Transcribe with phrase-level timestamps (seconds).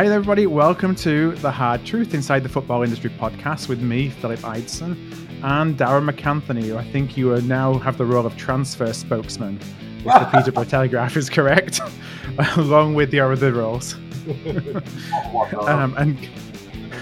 [0.00, 0.46] Hi, everybody.
[0.46, 4.96] Welcome to The Hard Truth Inside the Football Industry podcast with me, Philip Ideson,
[5.42, 9.60] and Darragh MacAnthony, I think you now have the role of transfer spokesman,
[9.98, 11.82] if the Peterborough Telegraph is correct,
[12.56, 13.92] along with your other roles.
[15.66, 16.30] um, and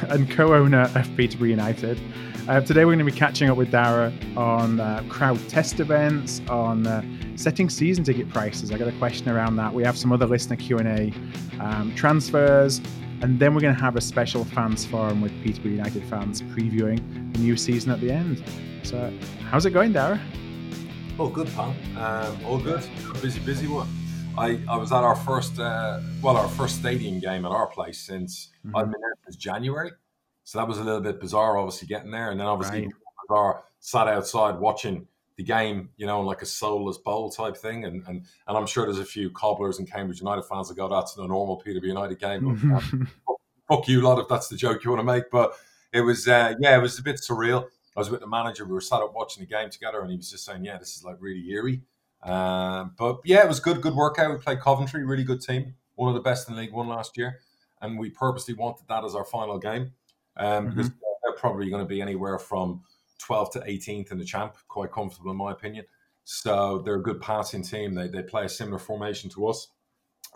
[0.09, 2.00] and co-owner of Peterborough United.
[2.48, 6.40] Uh, today we're going to be catching up with Darragh on uh, crowd test events,
[6.48, 7.02] on uh,
[7.36, 8.72] setting season ticket prices.
[8.72, 9.74] I got a question around that.
[9.74, 12.80] We have some other listener Q and A, um, transfers,
[13.21, 17.34] and then we're going to have a special fans forum with Peterborough United fans previewing
[17.34, 18.43] the new season at the end.
[18.82, 19.12] So,
[19.50, 20.18] how's it going, Darragh?
[21.18, 21.76] Oh, good, pal.
[21.99, 22.82] Um, all good.
[23.21, 23.88] Busy, busy one.
[24.38, 27.99] I, I was at our first, uh, well, our first stadium game at our place
[27.99, 28.74] since mm-hmm.
[28.74, 29.90] I've been there since January.
[30.48, 32.92] So that was a little bit bizarre, obviously getting there, and then obviously right.
[33.28, 38.02] bizarre sat outside watching the game, you know, like a soulless bowl type thing, and
[38.06, 41.12] and and I'm sure there's a few cobblers and Cambridge United fans that go, "That's
[41.12, 42.58] the normal Peterborough United game."
[43.27, 43.36] But,
[43.68, 45.24] fuck you, lot, if that's the joke you want to make.
[45.30, 45.52] But
[45.92, 47.66] it was, uh, yeah, it was a bit surreal.
[47.94, 48.64] I was with the manager.
[48.64, 50.96] We were sat up watching the game together, and he was just saying, "Yeah, this
[50.96, 51.83] is like really eerie."
[52.22, 54.30] Um, but yeah, it was good, good workout.
[54.30, 57.40] We played Coventry, really good team, one of the best in League One last year,
[57.83, 59.92] and we purposely wanted that as our final game
[60.39, 60.70] um, mm-hmm.
[60.70, 62.83] because they're probably going to be anywhere from
[63.22, 65.84] 12th to 18th in the champ, quite comfortable in my opinion.
[66.25, 67.95] So they're a good passing team.
[67.95, 69.69] They, they play a similar formation to us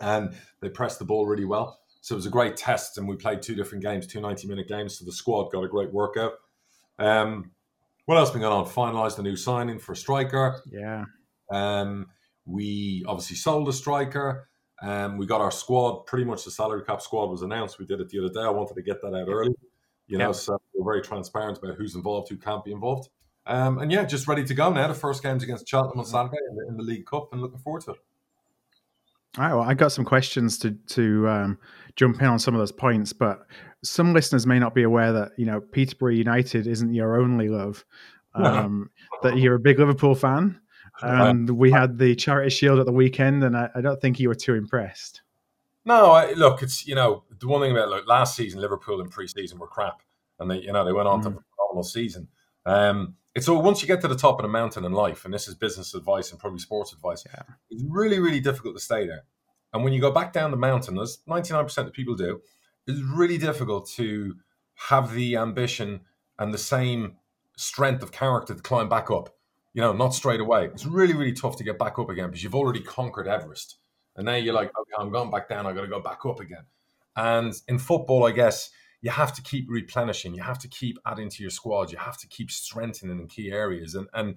[0.01, 1.79] and they press the ball really well.
[2.01, 4.67] So it was a great test, and we played two different games, two 90 minute
[4.67, 4.99] games.
[4.99, 6.33] So the squad got a great workout.
[6.99, 7.51] Um,
[8.05, 8.65] what else been going on?
[8.65, 10.61] Finalised the new signing for a striker.
[10.69, 11.05] Yeah.
[11.49, 12.07] Um,
[12.45, 14.49] we obviously sold a striker.
[14.81, 16.05] Um, we got our squad.
[16.05, 17.79] Pretty much the salary cap squad was announced.
[17.79, 18.41] We did it the other day.
[18.41, 19.55] I wanted to get that out early.
[20.07, 23.09] You know, so we're very transparent about who's involved, who can't be involved.
[23.45, 24.87] Um, and yeah, just ready to go now.
[24.87, 27.59] The first game's against Cheltenham on Saturday in the, in the League Cup, and looking
[27.59, 27.97] forward to it.
[29.37, 31.57] All right, well, I got some questions to to um,
[31.95, 33.47] jump in on some of those points, but
[33.83, 37.85] some listeners may not be aware that you know Peterborough United isn't your only love.
[38.35, 38.89] Um,
[39.21, 40.59] that you're a big Liverpool fan,
[41.03, 44.27] and we had the Charity Shield at the weekend, and I, I don't think you
[44.27, 45.21] were too impressed.
[45.85, 49.09] No, I, look, it's you know the one thing about like last season, Liverpool in
[49.09, 50.01] pre-season were crap,
[50.39, 51.23] and they you know they went on mm.
[51.23, 52.27] to a phenomenal season.
[52.65, 55.33] Um, it's all once you get to the top of the mountain in life, and
[55.33, 57.25] this is business advice and probably sports advice.
[57.25, 57.41] Yeah.
[57.69, 59.23] It's really really difficult to stay there,
[59.73, 62.41] and when you go back down the mountain, as ninety nine percent of people do,
[62.87, 64.35] it's really difficult to
[64.89, 66.01] have the ambition
[66.39, 67.17] and the same
[67.57, 69.35] strength of character to climb back up.
[69.73, 70.65] You know, not straight away.
[70.65, 73.79] It's really really tough to get back up again because you've already conquered Everest.
[74.15, 74.57] And now you're mm.
[74.57, 75.65] like, okay, I'm going back down.
[75.65, 76.65] I got to go back up again.
[77.15, 78.69] And in football, I guess
[79.01, 80.33] you have to keep replenishing.
[80.33, 81.91] You have to keep adding to your squad.
[81.91, 83.95] You have to keep strengthening in key areas.
[83.95, 84.35] And and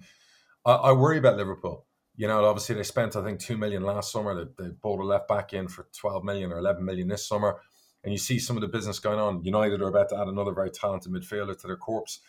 [0.65, 1.85] I, I worry about Liverpool.
[2.15, 4.35] You know, obviously they spent I think two million last summer.
[4.35, 7.61] They, they bought a left back in for twelve million or eleven million this summer.
[8.03, 9.43] And you see some of the business going on.
[9.43, 12.19] United are about to add another very talented midfielder to their corpse.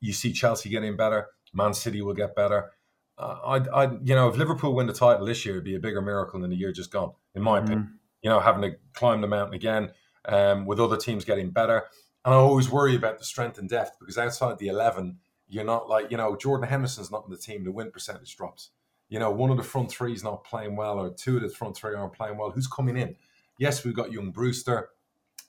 [0.00, 1.28] You see Chelsea getting better.
[1.52, 2.70] Man City will get better.
[3.20, 6.00] I, I, you know, if Liverpool win the title this year, it'd be a bigger
[6.00, 7.96] miracle than the year just gone, in my mm opinion.
[8.22, 9.92] You know, having to climb the mountain again,
[10.26, 11.84] um, with other teams getting better.
[12.24, 15.16] And I always worry about the strength and depth because outside the 11,
[15.48, 18.70] you're not like, you know, Jordan Henderson's not in the team, the win percentage drops.
[19.08, 21.48] You know, one of the front three is not playing well, or two of the
[21.48, 22.50] front three aren't playing well.
[22.50, 23.16] Who's coming in?
[23.58, 24.90] Yes, we've got young Brewster.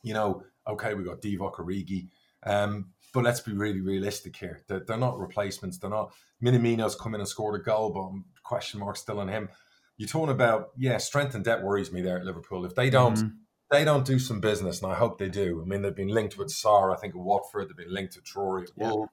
[0.02, 2.08] You know, okay, we've got Divock Origi.
[2.44, 4.64] Um, but let's be really realistic here.
[4.68, 5.78] They're, they're not replacements.
[5.78, 6.14] They're not.
[6.44, 9.50] Minamino's come in and scored a goal, but question mark still on him.
[9.98, 12.66] You're talking about yeah, strength and debt worries me there at Liverpool.
[12.66, 13.28] If they don't, mm-hmm.
[13.70, 15.62] they don't do some business, and I hope they do.
[15.62, 17.70] I mean, they've been linked with Sarr, I think, at Watford.
[17.70, 19.06] They've been linked to Traore at yeah.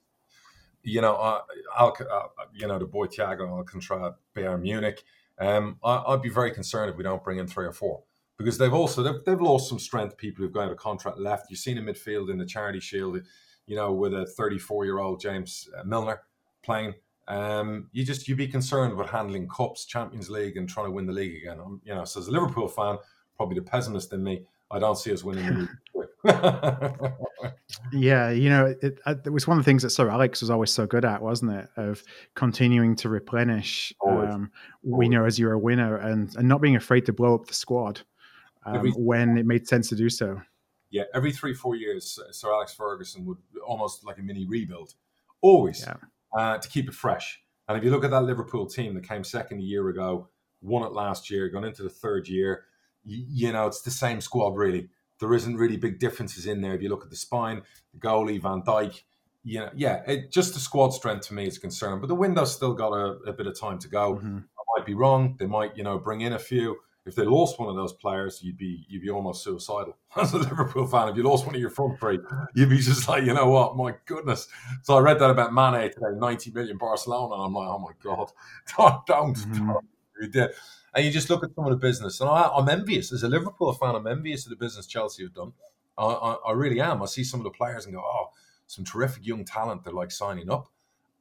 [0.84, 1.40] You know, uh,
[1.78, 5.02] Al, uh, you know the boy Thiago Alcantara, Bayern Munich.
[5.38, 8.04] Um, I, I'd be very concerned if we don't bring in three or four
[8.38, 10.16] because they've also they've, they've lost some strength.
[10.16, 11.50] People who've got out of contract left.
[11.50, 13.20] You've seen a midfield in the Charity Shield
[13.68, 16.22] you know, with a 34 year old James uh, Milner
[16.64, 16.94] playing.
[17.28, 21.06] Um, you just you'd be concerned with handling cups, Champions League, and trying to win
[21.06, 21.58] the league again.
[21.64, 22.96] I'm, you know, so as a Liverpool fan,
[23.36, 25.68] probably the pessimist in me, I don't see us winning the league.
[27.92, 30.70] yeah, you know, it, it, was one of the things that Sir Alex was always
[30.70, 31.68] so good at, wasn't it?
[31.76, 32.02] Of
[32.34, 33.92] continuing to replenish.
[34.06, 34.50] Um,
[34.82, 37.54] we know as you're a winner, and and not being afraid to blow up the
[37.54, 38.00] squad
[38.64, 40.40] um, when it made sense to do so
[40.90, 44.94] yeah, every three, four years, Sir Alex Ferguson would almost like a mini rebuild,
[45.40, 45.96] always yeah.
[46.36, 47.40] uh, to keep it fresh.
[47.68, 50.28] And if you look at that Liverpool team that came second a year ago,
[50.62, 52.64] won it last year, gone into the third year,
[53.04, 54.88] you, you know, it's the same squad really.
[55.20, 56.74] There isn't really big differences in there.
[56.74, 57.62] If you look at the spine,
[57.92, 59.02] the goalie, Van Dijk,
[59.42, 62.00] you know, yeah, it, just the squad strength to me is concerned.
[62.00, 64.14] But the window's still got a, a bit of time to go.
[64.14, 64.38] Mm-hmm.
[64.38, 65.36] I might be wrong.
[65.38, 66.76] They might, you know, bring in a few
[67.08, 70.38] if they lost one of those players, you'd be you'd be almost suicidal as a
[70.38, 71.08] Liverpool fan.
[71.08, 72.18] If you lost one of your front three,
[72.54, 74.46] you'd be just like, you know what, my goodness.
[74.82, 77.92] So I read that about Mane today, ninety million Barcelona, and I'm like, oh my
[78.02, 78.30] god,
[78.76, 80.30] don't, don't, mm-hmm.
[80.30, 80.50] don't
[80.94, 83.28] And you just look at some of the business, and I, am envious as a
[83.28, 83.94] Liverpool fan.
[83.94, 85.54] I'm envious of the business Chelsea have done.
[85.96, 87.02] I, I, I really am.
[87.02, 88.30] I see some of the players and go, oh,
[88.66, 89.84] some terrific young talent.
[89.84, 90.68] They're like signing up,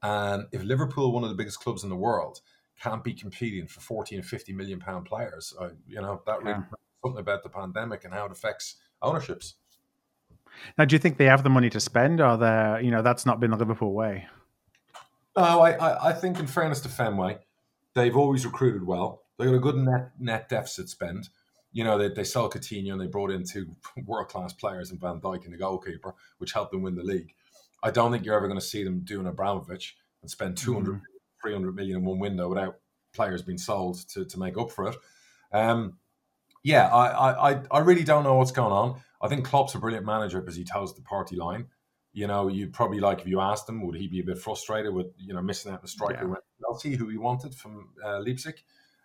[0.03, 2.41] and if Liverpool, one of the biggest clubs in the world
[2.81, 5.53] can't be competing for 40 and 50 million pound players.
[5.59, 6.63] Uh, you know, that really yeah.
[7.03, 9.55] something about the pandemic and how it affects ownerships.
[10.77, 13.25] Now, do you think they have the money to spend, or they you know that's
[13.25, 14.27] not been the Liverpool way?
[15.35, 17.37] No, I, I, I think in fairness to Fenway,
[17.93, 19.23] they've always recruited well.
[19.37, 21.29] They got a good net net deficit spend.
[21.73, 23.75] You know, they, they sold Coutinho and they brought in two
[24.05, 27.33] world class players in Van Dijk and the goalkeeper, which helped them win the league.
[27.83, 31.03] I don't think you're ever going to see them doing Abramovich and spend 200 mm-hmm.
[31.47, 32.79] 300 million in one window without
[33.13, 34.95] players being sold to, to make up for it.
[35.51, 35.97] Um,
[36.63, 38.99] yeah, I, I, I really don't know what's going on.
[39.21, 41.67] I think Klopp's a brilliant manager because he tells the party line.
[42.13, 44.93] You know, you'd probably like if you asked him, would he be a bit frustrated
[44.93, 46.35] with you know missing out the striker yeah.
[46.61, 48.55] Chelsea, who he wanted from uh, Leipzig?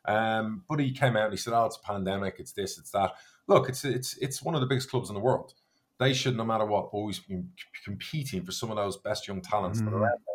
[0.07, 2.37] Um, but he came out and he said, "Oh, it's a pandemic.
[2.39, 2.79] It's this.
[2.79, 3.13] It's that."
[3.49, 5.53] Look, it's it's it's one of the biggest clubs in the world.
[5.99, 7.43] They should, no matter what, always be
[7.85, 9.85] competing for some of those best young talents mm.
[9.85, 10.07] that are mm.
[10.07, 10.32] out there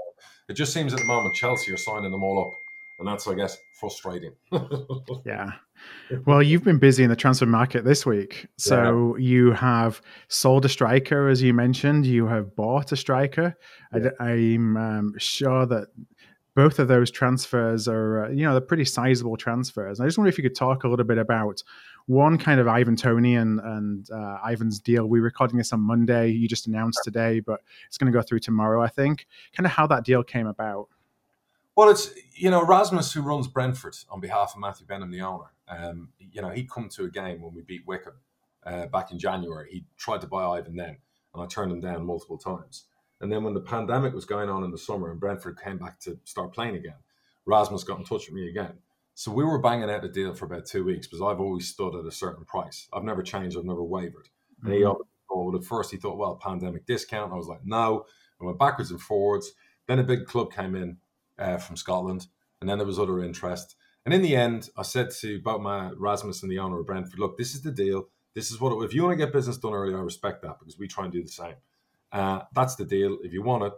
[0.50, 2.60] it just seems at the moment Chelsea are signing them all up,
[3.00, 4.34] and that's I guess frustrating.
[5.26, 5.52] yeah.
[6.26, 8.48] Well, you've been busy in the transfer market this week.
[8.58, 9.24] So yeah.
[9.24, 12.06] you have sold a striker, as you mentioned.
[12.06, 13.56] You have bought a striker.
[13.94, 14.10] Yeah.
[14.20, 15.90] I, am um, sure that
[16.58, 20.00] both of those transfers are, uh, you know, they're pretty sizable transfers.
[20.00, 21.62] And I just wonder if you could talk a little bit about
[22.08, 25.06] one kind of Ivan Toney and, and uh, Ivan's deal.
[25.06, 26.30] We're recording this on Monday.
[26.30, 29.28] You just announced today, but it's going to go through tomorrow, I think.
[29.56, 30.88] Kind of how that deal came about.
[31.76, 35.52] Well, it's, you know, Rasmus, who runs Brentford on behalf of Matthew Benham, the owner,
[35.68, 38.16] um, you know, he'd come to a game when we beat Wycombe
[38.66, 39.70] uh, back in January.
[39.70, 40.98] He tried to buy Ivan then,
[41.36, 42.86] and I turned him down multiple times.
[43.20, 46.00] And then when the pandemic was going on in the summer and Brentford came back
[46.02, 46.98] to start playing again,
[47.46, 48.78] Rasmus got in touch with me again
[49.18, 51.96] so we were banging out the deal for about two weeks because I've always stood
[51.96, 52.88] at a certain price.
[52.94, 53.58] I've never changed.
[53.58, 54.30] I've never wavered.
[54.64, 55.02] And he mm-hmm.
[55.28, 57.34] thought, at first he thought, well, pandemic discount.
[57.34, 58.06] I was like, no.
[58.40, 59.54] I went backwards and forwards.
[59.88, 60.98] Then a big club came in
[61.40, 62.28] uh, from Scotland,
[62.62, 63.76] and then there was other interest.
[64.06, 67.18] And in the end, I said to both my Rasmus and the owner of Brentford,
[67.18, 68.10] look, this is the deal.
[68.36, 70.60] This is what it, if you want to get business done early, I respect that
[70.60, 71.56] because we try and do the same.
[72.12, 73.18] Uh, that's the deal.
[73.24, 73.74] If you want it,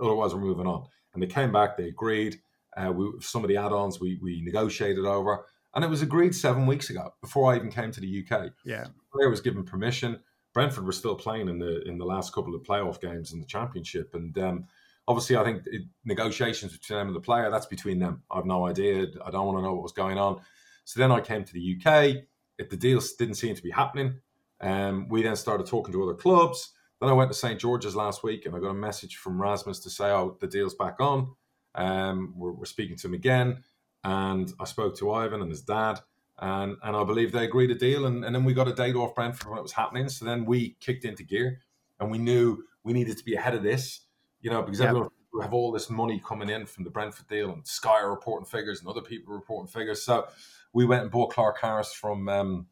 [0.00, 0.86] otherwise we're moving on.
[1.14, 2.40] And they came back, they agreed.
[2.76, 5.44] Uh, we, some of the add-ons we, we negotiated over,
[5.74, 8.52] and it was agreed seven weeks ago before I even came to the UK.
[8.64, 10.20] Yeah, the player was given permission.
[10.54, 13.46] Brentford were still playing in the in the last couple of playoff games in the
[13.46, 14.66] championship, and um,
[15.08, 18.22] obviously, I think it, negotiations between them and the player that's between them.
[18.30, 19.06] I have no idea.
[19.24, 20.40] I don't want to know what was going on.
[20.84, 22.24] So then I came to the UK.
[22.58, 24.20] If the deal didn't seem to be happening,
[24.60, 26.72] um, we then started talking to other clubs.
[27.00, 29.80] Then I went to St George's last week, and I got a message from Rasmus
[29.80, 31.34] to say, "Oh, the deal's back on."
[31.74, 33.62] Um, we're, we're, speaking to him again,
[34.02, 36.00] and I spoke to Ivan and his dad,
[36.38, 38.96] and and I believe they agreed a deal, and, and then we got a date
[38.96, 40.08] off Brentford when it was happening.
[40.08, 41.60] So then we kicked into gear,
[42.00, 44.00] and we knew we needed to be ahead of this,
[44.40, 44.88] you know, because yep.
[44.88, 48.10] everyone we have all this money coming in from the Brentford deal, and Sky are
[48.10, 50.02] reporting figures, and other people reporting figures.
[50.02, 50.26] So
[50.72, 52.66] we went and bought Clarke-Harris from um,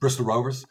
[0.00, 0.66] Bristol Rovers.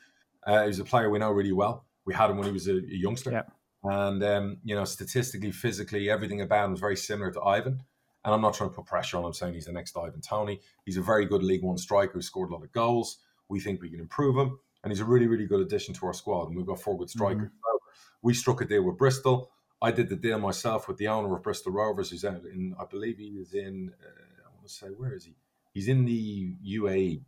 [0.46, 1.86] Uh, he's a player we know really well.
[2.10, 3.32] We had him when he was a, a youngster.
[3.32, 3.52] Yep.
[3.84, 7.84] And um, you know, statistically, physically, everything about him is very similar to Ivan.
[8.26, 10.60] And I'm not trying to put pressure on him, saying he's the next Ivan Toney.
[10.86, 13.20] He's a very good League One striker who scored a lot of goals.
[13.48, 16.14] We think we can improve him, and he's a really, really good addition to our
[16.14, 16.48] squad.
[16.48, 17.50] And we've got four good strikers.
[17.50, 17.74] Mm-hmm.
[17.74, 17.80] So
[18.24, 19.52] we struck a deal with Bristol.
[19.82, 22.86] I did the deal myself with the owner of Bristol Rovers, who's out in, I
[22.86, 25.36] believe he is in, uh, I want to say, where is he?
[25.74, 27.22] He's in the UAE.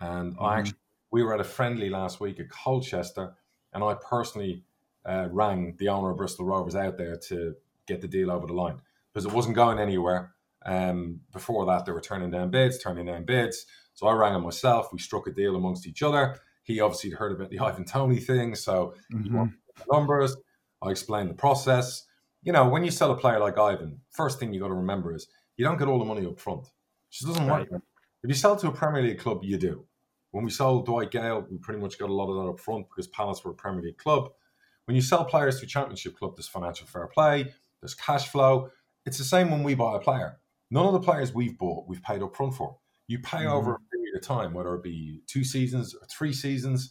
[0.00, 0.44] And mm-hmm.
[0.44, 0.78] I actually,
[1.10, 3.34] we were at a friendly last week at Colchester,
[3.74, 4.64] and I personally
[5.04, 7.54] uh, rang the owner of Bristol Rovers out there to
[7.86, 8.78] get the deal over the line
[9.12, 10.34] because it wasn't going anywhere.
[10.64, 13.66] Um, before that, they were turning down bids, turning down bids.
[13.92, 14.92] So I rang him myself.
[14.92, 16.38] We struck a deal amongst each other.
[16.62, 19.24] He obviously heard about the Ivan Toney thing, so mm-hmm.
[19.24, 20.36] he wanted the numbers.
[20.82, 22.06] I explained the process.
[22.42, 25.14] You know, when you sell a player like Ivan, first thing you got to remember
[25.14, 26.66] is you don't get all the money up front.
[26.66, 26.70] It
[27.10, 27.68] just doesn't work.
[27.70, 29.84] If you sell to a Premier League club, you do.
[30.34, 32.88] When we sold Dwight Gayle, we pretty much got a lot of that up front
[32.88, 34.30] because Palace were a Premier League club.
[34.86, 38.68] When you sell players to a championship club, there's financial fair play, there's cash flow.
[39.06, 40.40] It's the same when we buy a player.
[40.72, 42.76] None of the players we've bought, we've paid up front for.
[43.06, 43.52] You pay mm.
[43.52, 46.90] over a period of time, whether it be two seasons or three seasons.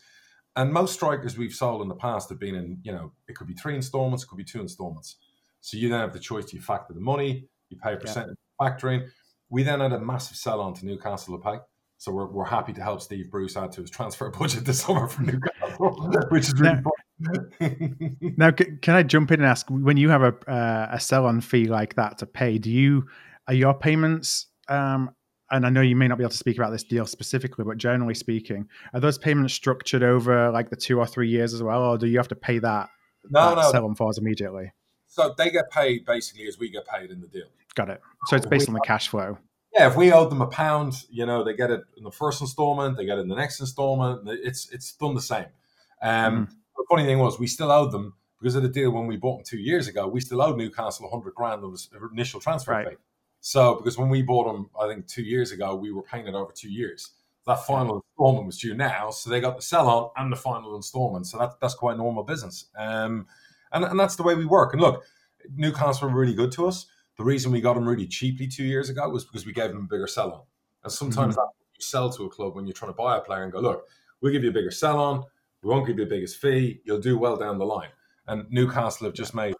[0.56, 3.48] And most strikers we've sold in the past have been in, you know, it could
[3.48, 5.18] be three installments, it could be two installments.
[5.60, 8.70] So you then have the choice to factor the money, you pay a percentage yeah.
[8.70, 9.10] factoring.
[9.50, 11.58] We then had a massive sell on to Newcastle to pay.
[12.04, 15.08] So we're, we're happy to help Steve Bruce add to his transfer budget this summer
[15.08, 15.96] for Newcastle,
[16.32, 16.82] which is really
[17.18, 17.32] now,
[18.50, 21.68] now, can I jump in and ask when you have a uh, a sell-on fee
[21.68, 22.58] like that to pay?
[22.58, 23.08] Do you
[23.48, 24.48] are your payments?
[24.68, 25.12] Um,
[25.50, 27.78] and I know you may not be able to speak about this deal specifically, but
[27.78, 31.84] generally speaking, are those payments structured over like the two or three years as well,
[31.84, 32.90] or do you have to pay that?
[33.30, 34.74] No, that no, sell-on fees immediately.
[35.08, 37.48] So they get paid basically as we get paid in the deal.
[37.76, 38.02] Got it.
[38.26, 39.38] So it's based we, on the cash flow
[39.74, 42.42] yeah, if we owed them a pound, you know, they get it in the first
[42.42, 44.22] installment, they get it in the next installment.
[44.28, 45.46] It's it's done the same.
[46.02, 46.50] Um, mm.
[46.78, 49.38] The funny thing was, we still owed them because of the deal when we bought
[49.38, 50.08] them two years ago.
[50.08, 52.90] We still owed Newcastle 100 grand on the initial transfer right.
[52.90, 52.96] fee.
[53.40, 56.36] So, because when we bought them, I think two years ago, we were paying it
[56.36, 57.12] over two years.
[57.46, 60.76] That final installment was due now, so they got the sell on and the final
[60.76, 61.28] installment.
[61.28, 62.66] So that, that's quite normal business.
[62.78, 63.28] Um,
[63.74, 64.74] and, and that's the way we work.
[64.74, 65.04] And look,
[65.56, 66.86] Newcastle were really good to us.
[67.18, 69.78] The reason we got him really cheaply two years ago was because we gave him
[69.78, 70.42] a bigger sell on.
[70.84, 71.48] And sometimes mm-hmm.
[71.76, 73.88] you sell to a club when you're trying to buy a player and go, look,
[74.22, 75.24] we'll give you a bigger sell on,
[75.62, 77.90] we won't give you the biggest fee, you'll do well down the line.
[78.28, 79.56] And Newcastle have just made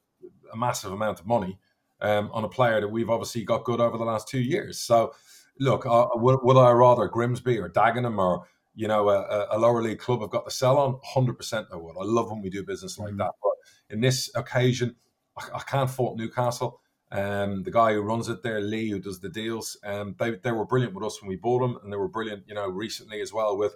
[0.52, 1.60] a massive amount of money
[2.02, 4.80] um, on a player that we've obviously got good over the last two years.
[4.80, 5.14] So,
[5.60, 8.46] look, uh, would, would, I rather Grimsby or Dagenham or
[8.76, 11.00] you know a, a, lower league club have got the sell on?
[11.04, 11.96] Hundred percent, I would.
[12.00, 13.18] I love when we do business like mm-hmm.
[13.20, 13.32] that.
[13.42, 14.96] But in this occasion,
[15.38, 16.82] I, I can't fault Newcastle.
[17.14, 20.52] Um, the guy who runs it there, Lee, who does the deals, um, they, they
[20.52, 23.22] were brilliant with us when we bought them, and they were brilliant, you know, recently
[23.22, 23.76] as well with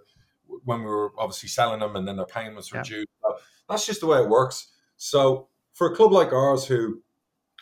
[0.64, 2.84] when we were obviously selling them, and then their payments were yeah.
[2.84, 3.06] due.
[3.22, 3.38] So
[3.70, 4.70] that's just the way it works.
[4.96, 7.04] So for a club like ours, who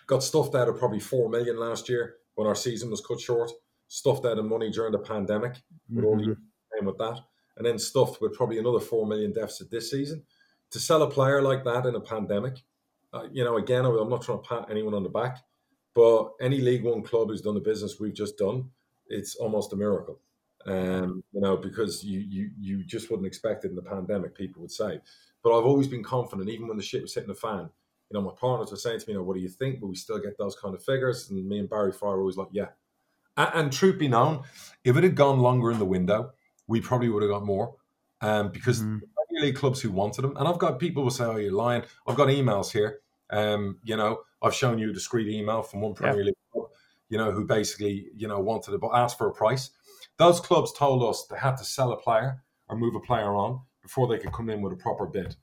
[0.08, 3.52] got stuffed out of probably four million last year when our season was cut short,
[3.90, 5.56] stuffed out of money during the pandemic,
[5.94, 6.86] with all the mm-hmm.
[6.86, 7.20] with that,
[7.58, 10.24] and then stuffed with probably another four million deficit this season,
[10.72, 12.64] to sell a player like that in a pandemic,
[13.12, 15.40] uh, you know, again, I'm not trying to pat anyone on the back
[15.96, 18.70] but any League One club who's done the business we've just done,
[19.08, 20.20] it's almost a miracle.
[20.68, 24.62] Um, you know, because you you you just wouldn't expect it in the pandemic, people
[24.62, 25.00] would say.
[25.44, 27.70] But I've always been confident, even when the shit was hitting the fan.
[28.10, 29.80] You know, my partners were saying to me, you know, what do you think?
[29.80, 31.30] But we still get those kind of figures.
[31.30, 32.70] And me and Barry Fry were always like, yeah.
[33.38, 34.44] And, and truth be known,
[34.84, 36.32] if it had gone longer in the window,
[36.68, 37.76] we probably would have got more.
[38.22, 39.02] Um, because mm.
[39.32, 42.16] league clubs who wanted them, and I've got people who say, "Oh, you're lying." I've
[42.16, 43.02] got emails here.
[43.30, 46.26] Um, you know, I've shown you a discreet email from one Premier yeah.
[46.26, 46.68] League club,
[47.10, 49.72] you know, who basically, you know, wanted to ask for a price.
[50.18, 53.62] Those clubs told us they had to sell a player or move a player on
[53.82, 55.36] before they could come in with a proper bid.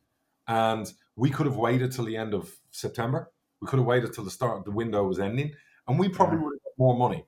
[0.47, 3.33] And we could have waited till the end of September.
[3.61, 5.53] We could have waited till the start the window was ending,
[5.87, 6.45] and we probably yeah.
[6.45, 7.25] would have got more money.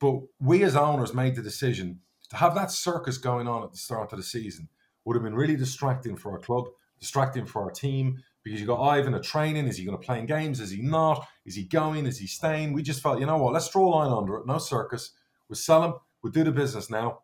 [0.00, 2.00] But we as owners made the decision
[2.30, 4.68] to have that circus going on at the start of the season
[5.04, 6.64] would have been really distracting for our club,
[6.98, 9.66] distracting for our team, because you've got Ivan a training.
[9.66, 10.60] Is he going to play in games?
[10.60, 11.26] Is he not?
[11.46, 12.06] Is he going?
[12.06, 12.74] Is he staying?
[12.74, 13.54] We just felt, you know what?
[13.54, 14.46] Let's draw a line under it.
[14.46, 15.12] No circus.
[15.48, 15.94] We'll sell him.
[16.22, 17.20] We'll do the business now.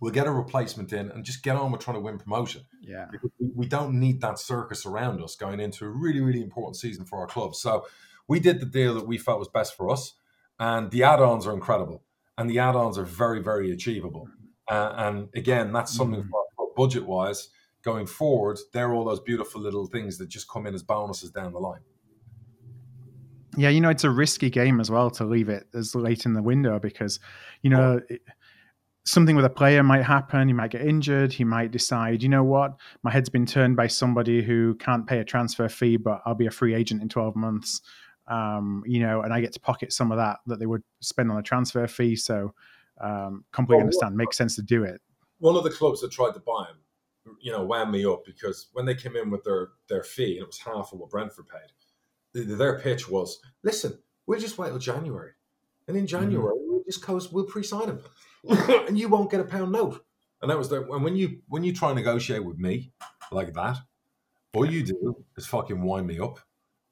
[0.00, 2.62] We'll get a replacement in and just get on with trying to win promotion.
[2.82, 3.06] Yeah.
[3.38, 7.18] We don't need that circus around us going into a really, really important season for
[7.20, 7.54] our club.
[7.54, 7.86] So
[8.28, 10.14] we did the deal that we felt was best for us.
[10.58, 12.02] And the add ons are incredible.
[12.38, 14.28] And the add ons are very, very achievable.
[14.68, 16.64] Uh, and again, that's something mm-hmm.
[16.76, 17.48] budget wise
[17.82, 21.52] going forward, they're all those beautiful little things that just come in as bonuses down
[21.52, 21.80] the line.
[23.56, 26.34] Yeah, you know, it's a risky game as well to leave it as late in
[26.34, 27.18] the window because,
[27.62, 28.22] you know, it,
[29.04, 30.46] something with a player might happen.
[30.46, 31.32] He might get injured.
[31.32, 35.18] He might decide, you know what, my head's been turned by somebody who can't pay
[35.18, 37.80] a transfer fee, but I'll be a free agent in 12 months.
[38.28, 41.32] Um, you know, and I get to pocket some of that that they would spend
[41.32, 42.14] on a transfer fee.
[42.14, 42.54] So,
[43.00, 44.16] um, completely well, understand.
[44.16, 45.00] Makes sense to do it.
[45.38, 46.76] One of the clubs that tried to buy him
[47.40, 50.42] you know, wound me up because when they came in with their their fee and
[50.42, 54.78] it was half of what Brentford paid, their pitch was, "Listen, we'll just wait till
[54.78, 55.32] January,
[55.88, 56.62] and in January mm.
[56.66, 58.00] we'll just coast, we'll pre-sign him,
[58.88, 60.04] and you won't get a pound note."
[60.42, 62.92] And that was the and when you when you try and negotiate with me
[63.30, 63.78] like that,
[64.54, 66.38] all you do is fucking wind me up.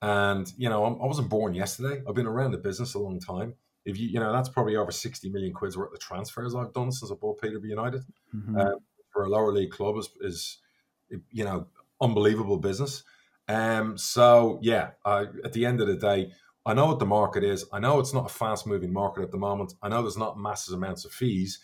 [0.01, 2.03] And you know, I'm, I was not born yesterday.
[2.09, 3.55] I've been around the business a long time.
[3.85, 6.93] If you you know, that's probably over sixty million quid's worth of transfers I've done
[6.93, 8.03] since I bought Peterborough United.
[8.35, 8.59] Mm-hmm.
[8.59, 8.77] Um,
[9.19, 10.59] for a lower league club is, is
[11.33, 11.67] you know
[12.01, 13.03] unbelievable business.
[13.49, 16.31] Um, so yeah, I, at the end of the day,
[16.65, 17.65] I know what the market is.
[17.73, 19.75] I know it's not a fast moving market at the moment.
[19.83, 21.59] I know there's not massive amounts of fees,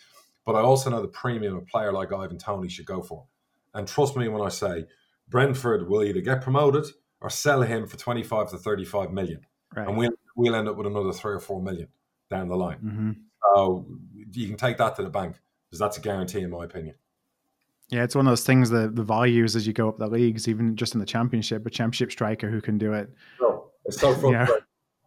[0.45, 3.25] but I also know the premium a player like Ivan Toney should go for.
[3.73, 4.87] And trust me when I say
[5.29, 6.87] Brentford will either get promoted
[7.21, 9.45] or sell him for 25 to 35 million.
[9.73, 9.87] Right.
[9.87, 11.87] And we'll, we'll end up with another three or four million
[12.29, 12.79] down the line.
[12.83, 13.11] Mm-hmm.
[13.53, 13.85] So
[14.33, 15.37] you can take that to the bank
[15.69, 16.95] because that's a guarantee, in my opinion.
[17.89, 20.47] Yeah, it's one of those things that the values as you go up the leagues,
[20.47, 23.09] even just in the championship, a championship striker who can do it.
[23.39, 24.31] No, it's so fun.
[24.33, 24.47] yeah.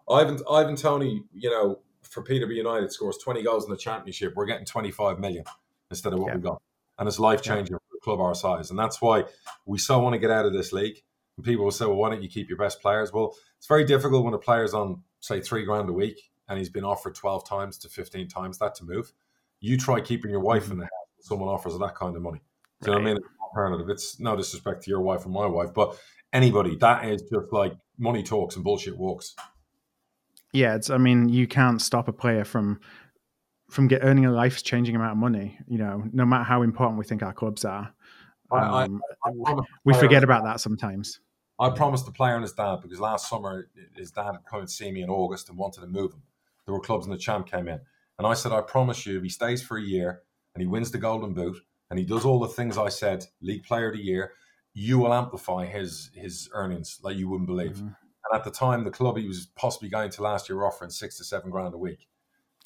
[0.09, 4.35] Ivan Ivan Toney, you know, for Peterborough United scores 20 goals in the championship.
[4.37, 5.45] We're getting 25 million.
[5.91, 6.35] instead of what Yeah.
[6.37, 6.61] we got.
[6.99, 8.69] And it's life changing for a club our size.
[8.69, 9.25] And that's why
[9.65, 11.03] we so want to get out of this league.
[11.37, 13.11] And people will say, well, why don't you keep your best players?
[13.11, 16.69] Well, it's very difficult when a player's on, say, three grand a week and he's
[16.69, 19.13] been offered 12 times to 15 times that to move.
[19.61, 20.73] You try keeping your wife mm-hmm.
[20.73, 22.43] in the house when someone offers that kind of money.
[22.83, 23.17] Do you know what I mean?
[23.17, 23.89] It's alternative.
[23.91, 25.99] It's no disrespect to your wife or my wife, but
[26.33, 29.35] anybody, that is just like money talks and bullshit walks.
[30.53, 30.89] Yeah, it's.
[30.91, 32.81] I mean, you can't stop a player from
[33.71, 35.59] from get earning a life changing amount of money.
[35.67, 37.93] You know, no matter how important we think our clubs are,
[38.51, 41.21] I- I- um, I promised the we forget about that sometimes.
[41.61, 44.71] I promised the player and his dad because last summer his dad had come and
[44.71, 46.23] see me in August and wanted to move him.
[46.65, 47.81] There were clubs and the champ came in.
[48.17, 50.23] And I said, I promise you, if he stays for a year
[50.55, 51.57] and he wins the golden boot
[51.91, 54.33] and he does all the things I said, league player of the year,
[54.75, 57.77] you will amplify his his earnings like you wouldn't believe.
[57.77, 57.97] Mhm.
[58.31, 61.17] And at the time, the club he was possibly going to last year offering six
[61.19, 62.09] to seven grand a week.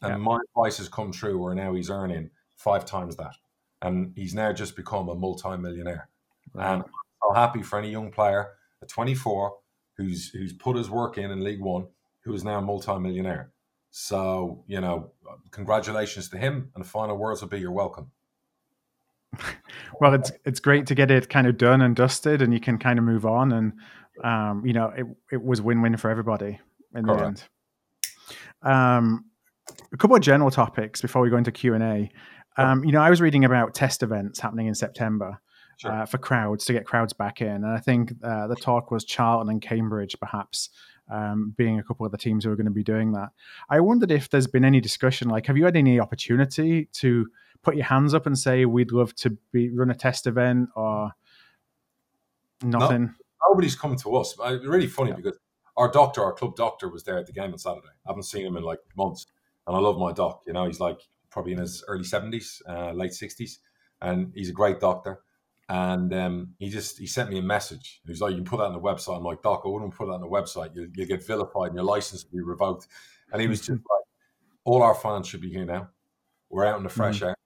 [0.03, 0.17] And Yeah.
[0.17, 3.37] my advice has come true where now he's earning five times that.
[3.81, 6.09] And he's now just become a multi-millionaire.
[6.55, 6.85] And I'm
[7.23, 9.59] so happy for any young player at 24
[9.97, 11.87] who's who's put his work in in League One,
[12.21, 13.53] who is now a multi-millionaire.
[13.91, 15.13] So, you know,
[15.51, 16.73] congratulations to him.
[16.75, 18.11] And the final words will be you're welcome.
[20.01, 22.79] well, it's it's great to get it kind of done and dusted, and you can
[22.79, 23.53] kind of move on.
[23.53, 23.73] And
[24.25, 26.61] um, you know, it it was win win for everybody
[26.95, 27.45] in the end.
[28.63, 29.27] Um,
[29.93, 32.11] a couple of general topics before we go into Q and A.
[32.57, 35.41] Um, you know, I was reading about test events happening in September
[35.79, 35.91] Sure.
[35.91, 39.05] uh, for crowds to get crowds back in, and I think uh, the talk was
[39.05, 40.71] Charlton and Cambridge, perhaps.
[41.11, 43.31] Um, being a couple of the teams who are going to be doing that,
[43.69, 45.29] I wondered if there's been any discussion.
[45.29, 47.27] Like, have you had any opportunity to
[47.63, 51.13] put your hands up and say we'd love to be run a test event or
[52.63, 53.15] nothing?
[53.49, 54.37] Nobody's come to us.
[54.39, 55.39] Uh, Really funny because
[55.77, 57.89] our doctor, our club doctor, was there at the game on Saturday.
[58.07, 59.27] I haven't seen him in like months.
[59.67, 60.43] And I love my doc.
[60.47, 63.59] You know, he's like probably in his early 70s, uh, late 60s.
[64.01, 65.21] And he's a great doctor.
[65.69, 68.03] And um, he just he sent me a message.
[68.07, 70.07] He's like, "You can put that on the website." I'm like, "Doc, I wouldn't put
[70.07, 70.75] that on the website.
[70.75, 72.89] You you get vilified, and your license will be revoked."
[73.33, 74.05] And he was just like,
[74.65, 75.89] "All our fans should be here now.
[76.51, 77.37] We're out in the fresh air."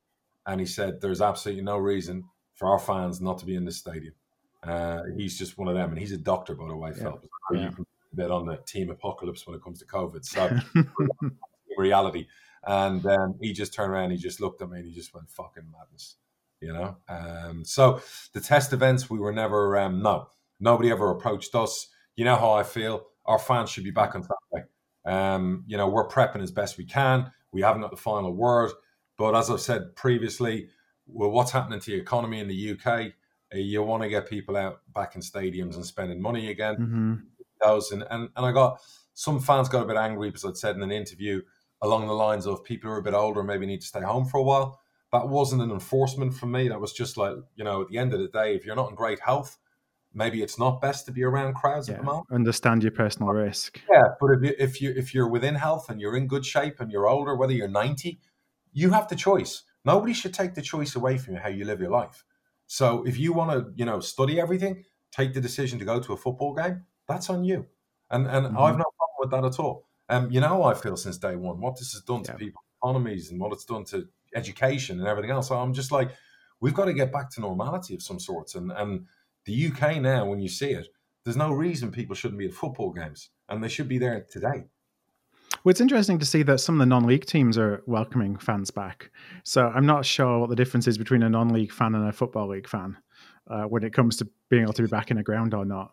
[0.46, 3.78] And he said, "There's absolutely no reason for our fans not to be in this
[3.78, 4.14] stadium."
[4.62, 7.70] Uh, he's just one of them, and he's a doctor, by the way, Yeah.
[7.70, 10.24] Can bet on the team apocalypse when it comes to COVID.
[10.24, 10.56] So
[11.78, 12.26] reality.
[12.64, 15.30] And um, he just turned around, he just looked at me, and he just went,
[15.30, 16.16] "Fucking madness,"
[16.60, 16.96] you know.
[17.08, 18.00] Um, so
[18.32, 20.28] the test events, we were never, um, no,
[20.58, 21.88] nobody ever approached us.
[22.16, 23.06] You know how I feel.
[23.24, 24.68] Our fans should be back on Saturday.
[25.04, 27.30] Um, you know, we're prepping as best we can.
[27.52, 28.72] We haven't got the final word,
[29.16, 30.68] but as I've said previously,
[31.06, 33.12] well, what's happening to the economy in the UK?
[33.54, 37.14] Uh, you want to get people out back in stadiums and spending money again hmm
[37.64, 38.80] and, and and I got
[39.14, 41.42] some fans got a bit angry because I'd said in an interview
[41.82, 44.26] along the lines of people who are a bit older maybe need to stay home
[44.26, 44.80] for a while.
[45.12, 46.68] That wasn't an enforcement for me.
[46.68, 48.90] That was just like, you know, at the end of the day, if you're not
[48.90, 49.56] in great health,
[50.12, 52.26] maybe it's not best to be around crowds at the moment.
[52.30, 53.80] Understand your personal risk.
[53.90, 56.80] Yeah, but if you, if you if you're within health and you're in good shape
[56.80, 58.18] and you're older, whether you're 90,
[58.80, 59.52] you have the choice.
[59.84, 62.24] Nobody should take the choice away from you how you live your life.
[62.66, 66.12] So if you want to, you know, study everything, take the decision to go to
[66.12, 67.60] a football game, that's on you.
[68.10, 68.60] And and Mhm.
[68.64, 69.76] I've no problem with that at all.
[70.08, 71.60] Um, you know how I feel since day one.
[71.60, 75.30] What this has done to people's economies and what it's done to education and everything
[75.30, 75.48] else.
[75.48, 76.10] So I'm just like,
[76.60, 78.54] we've got to get back to normality of some sorts.
[78.54, 79.06] And and
[79.46, 80.88] the UK now, when you see it,
[81.24, 84.66] there's no reason people shouldn't be at football games, and they should be there today.
[85.64, 89.10] Well, it's interesting to see that some of the non-league teams are welcoming fans back.
[89.44, 92.48] So I'm not sure what the difference is between a non-league fan and a football
[92.48, 92.96] league fan
[93.48, 95.90] uh, when it comes to being able to be back in the ground or not.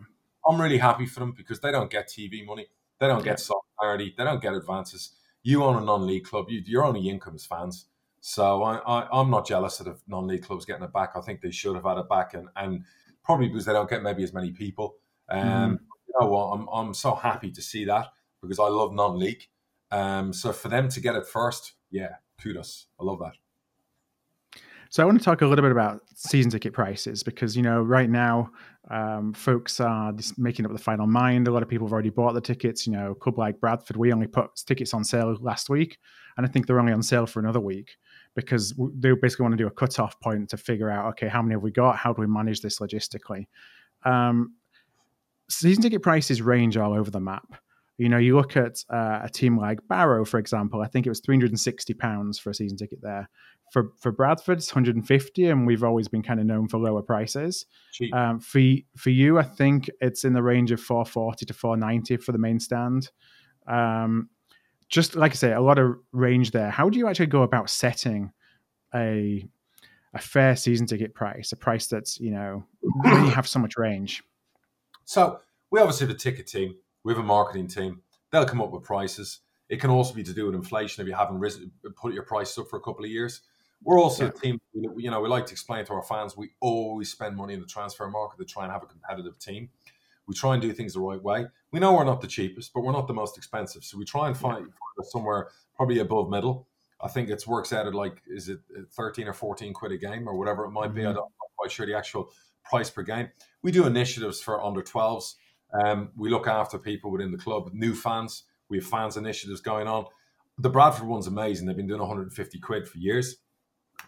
[0.47, 2.67] I'm really happy for them because they don't get TV money,
[2.99, 5.15] they don't get solidarity, they don't get advances.
[5.41, 7.85] You own a non-league club, you, your only income is fans.
[8.19, 11.11] So I, I, I'm not jealous of non-league clubs getting it back.
[11.15, 12.85] I think they should have had it back, and, and
[13.23, 14.95] probably because they don't get maybe as many people.
[15.29, 16.51] Um, You know what?
[16.53, 18.07] I'm I'm so happy to see that
[18.41, 19.47] because I love non-league.
[19.93, 22.87] Um, so for them to get it first, yeah, kudos.
[22.99, 23.33] I love that.
[24.89, 27.81] So I want to talk a little bit about season ticket prices because you know
[27.81, 28.51] right now
[28.89, 31.47] um, folks are just making up the final mind.
[31.47, 32.87] A lot of people have already bought the tickets.
[32.87, 35.99] You know, club like Bradford, we only put tickets on sale last week,
[36.37, 37.97] and I think they're only on sale for another week
[38.35, 41.53] because they basically want to do a cut-off point to figure out okay how many
[41.53, 43.45] have we got, how do we manage this logistically.
[44.05, 44.55] Um,
[45.49, 47.62] season ticket prices range all over the map.
[47.97, 50.81] You know, you look at uh, a team like Barrow, for example.
[50.81, 53.29] I think it was three hundred and sixty pounds for a season ticket there
[53.73, 57.65] for for Bradford, it's 150, and we've always been kind of known for lower prices.
[58.13, 58.61] Um, for
[58.95, 62.59] for you, I think it's in the range of 440 to 490 for the main
[62.59, 63.09] stand.
[63.67, 64.29] Um,
[64.89, 66.69] just like I say, a lot of range there.
[66.69, 68.31] How do you actually go about setting
[68.93, 69.43] a
[70.13, 72.63] a fair season ticket price, a price that's you know
[73.01, 74.23] when you have so much range.
[75.05, 75.39] So
[75.71, 78.01] we obviously have a ticket team, we have a marketing team.
[78.31, 79.39] They'll come up with prices.
[79.69, 82.57] It can also be to do with inflation if you haven't risen, put your prices
[82.57, 83.41] up for a couple of years.
[83.83, 84.29] We're also yeah.
[84.29, 87.35] a team, that you know, we like to explain to our fans we always spend
[87.35, 89.69] money in the transfer market to try and have a competitive team.
[90.25, 91.47] We try and do things the right way.
[91.71, 93.83] We know we're not the cheapest, but we're not the most expensive.
[93.83, 95.03] So we try and find yeah.
[95.09, 96.67] somewhere probably above middle.
[97.01, 98.59] I think it works out at like, is it
[98.93, 100.95] 13 or 14 quid a game or whatever it might mm-hmm.
[100.95, 101.05] be?
[101.05, 102.31] I'm not quite sure the actual
[102.63, 103.27] price per game.
[103.61, 105.35] We do initiatives for under 12s.
[105.73, 108.43] Um, we look after people within the club, new fans.
[108.69, 110.05] We have fans initiatives going on.
[110.57, 111.67] The Bradford one's amazing.
[111.67, 113.37] They've been doing 150 quid for years.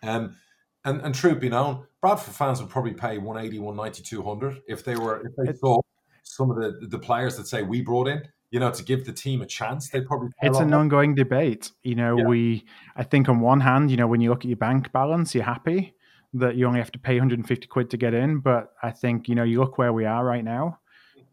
[0.04, 0.36] Um,
[0.84, 4.96] and, and truth be known, Bradford fans would probably pay 180, 190, 200 if they
[4.96, 5.80] were if they saw
[6.24, 9.12] some of the the players that say we brought in, you know, to give the
[9.12, 9.90] team a chance.
[9.90, 11.72] They probably it's an ongoing debate.
[11.84, 12.26] You know, yeah.
[12.26, 15.34] we I think on one hand, you know, when you look at your bank balance,
[15.34, 15.96] you're happy
[16.34, 18.40] that you only have to pay 150 quid to get in.
[18.40, 20.80] But I think you know, you look where we are right now,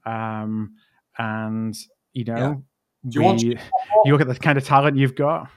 [0.04, 0.74] um,
[1.18, 1.76] and
[2.12, 2.62] you know,
[3.04, 3.22] yeah.
[3.22, 3.58] you, we,
[4.04, 5.48] you look at the kind of talent you've got.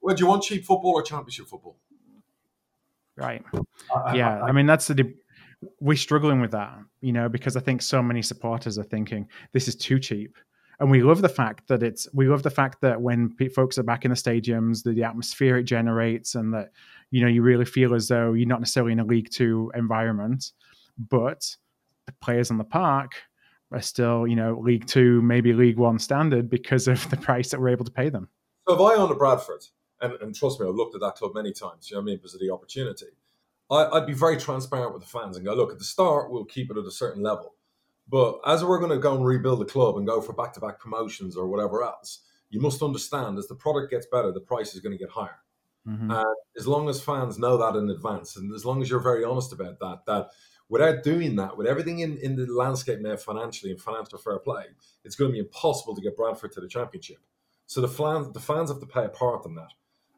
[0.00, 1.76] Well, do you want cheap football or championship football?
[3.16, 3.42] Right.
[4.14, 4.40] yeah.
[4.42, 5.12] I mean, that's the.
[5.80, 9.66] we're struggling with that, you know, because I think so many supporters are thinking this
[9.66, 10.36] is too cheap.
[10.80, 13.82] And we love the fact that it's, we love the fact that when folks are
[13.82, 16.70] back in the stadiums, the, the atmosphere it generates, and that,
[17.10, 20.52] you know, you really feel as though you're not necessarily in a League Two environment,
[20.96, 21.56] but
[22.06, 23.10] the players on the park
[23.70, 27.60] are still, you know, League Two, maybe League One standard because of the price that
[27.60, 28.28] we're able to pay them.
[28.66, 29.64] So if I own a Bradford,
[30.00, 31.90] and, and trust me, I've looked at that club many times.
[31.90, 32.16] You know what I mean?
[32.16, 33.06] Because of the opportunity.
[33.70, 36.44] I, would be very transparent with the fans and go, look, at the start, we'll
[36.44, 37.54] keep it at a certain level.
[38.08, 40.60] But as we're going to go and rebuild the club and go for back to
[40.60, 44.74] back promotions or whatever else, you must understand as the product gets better, the price
[44.74, 45.40] is going to get higher.
[45.86, 46.10] Mm-hmm.
[46.10, 49.24] And as long as fans know that in advance, and as long as you're very
[49.24, 50.30] honest about that, that
[50.68, 54.64] without doing that, with everything in, in the landscape now financially and financial fair play,
[55.04, 57.18] it's going to be impossible to get Bradford to the championship.
[57.66, 59.72] So the fans, the fans have to play a part in that.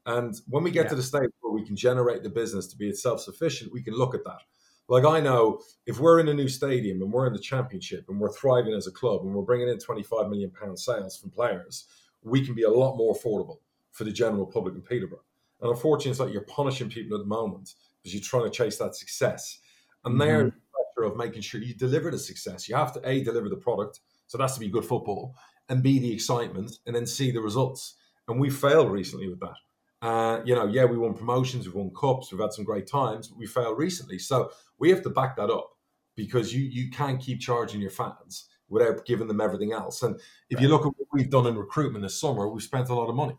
[0.07, 0.91] And when we get yeah.
[0.91, 3.95] to the stage where we can generate the business to be self sufficient, we can
[3.95, 4.41] look at that.
[4.89, 8.19] Like I know if we're in a new stadium and we're in the championship and
[8.19, 11.85] we're thriving as a club and we're bringing in 25 million pound sales from players,
[12.23, 13.59] we can be a lot more affordable
[13.93, 15.23] for the general public in Peterborough.
[15.61, 18.79] And unfortunately, it's like you're punishing people at the moment because you're trying to chase
[18.79, 19.61] that success.
[20.05, 20.19] And mm-hmm.
[20.19, 22.69] they're the pressure of making sure you deliver the success.
[22.69, 24.01] You have to A, deliver the product.
[24.27, 25.35] So that's to be good football,
[25.69, 27.97] and B, the excitement, and then see the results.
[28.29, 29.57] And we failed recently with that.
[30.03, 33.29] Uh, you know, yeah, we won promotions, we've won cups, we've had some great times,
[33.29, 34.19] but we failed recently.
[34.19, 35.71] So we have to back that up
[36.17, 40.03] because you you can't keep charging your fans without giving them everything else.
[40.03, 40.15] And
[40.49, 40.63] if right.
[40.63, 43.15] you look at what we've done in recruitment this summer, we've spent a lot of
[43.15, 43.37] money,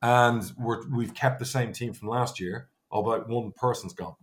[0.00, 4.16] and we're we've kept the same team from last year, although one person's gone,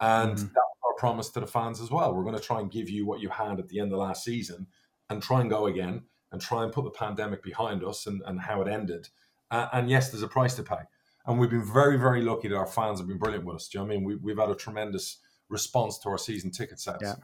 [0.00, 0.44] and mm-hmm.
[0.44, 0.71] that's our
[1.02, 2.14] promise to the fans as well.
[2.14, 4.24] We're going to try and give you what you had at the end of last
[4.24, 4.68] season,
[5.08, 8.40] and try and go again, and try and put the pandemic behind us and and
[8.40, 9.08] how it ended.
[9.50, 10.82] Uh, and yes, there's a price to pay
[11.26, 13.68] and we've been very, very lucky that our fans have been brilliant with us.
[13.68, 14.04] Do you know I mean?
[14.04, 16.98] We, we've had a tremendous response to our season ticket sales.
[17.02, 17.14] Yeah.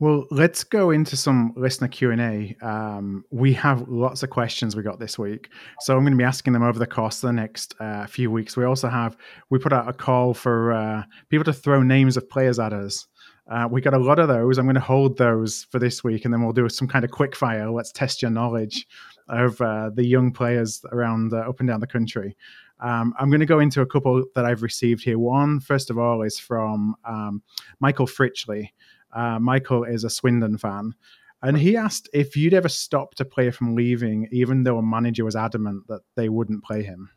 [0.00, 2.56] Well, let's go into some listener Q and A.
[2.66, 6.24] Um, we have lots of questions we got this week, so I'm going to be
[6.24, 8.56] asking them over the course of the next uh, few weeks.
[8.56, 9.18] We also have
[9.50, 13.08] we put out a call for uh, people to throw names of players at us.
[13.50, 14.56] Uh, we got a lot of those.
[14.56, 17.10] I'm going to hold those for this week, and then we'll do some kind of
[17.10, 17.70] quick fire.
[17.70, 18.86] Let's test your knowledge
[19.28, 22.38] of uh, the young players around uh, up and down the country.
[22.80, 25.18] Um, I'm going to go into a couple that I've received here.
[25.18, 27.42] One, first of all, is from um,
[27.80, 28.70] Michael Fritchley.
[29.12, 30.94] Uh, Michael is a Swindon fan,
[31.42, 35.24] and he asked if you'd ever stopped a player from leaving, even though a manager
[35.24, 37.10] was adamant that they wouldn't play him.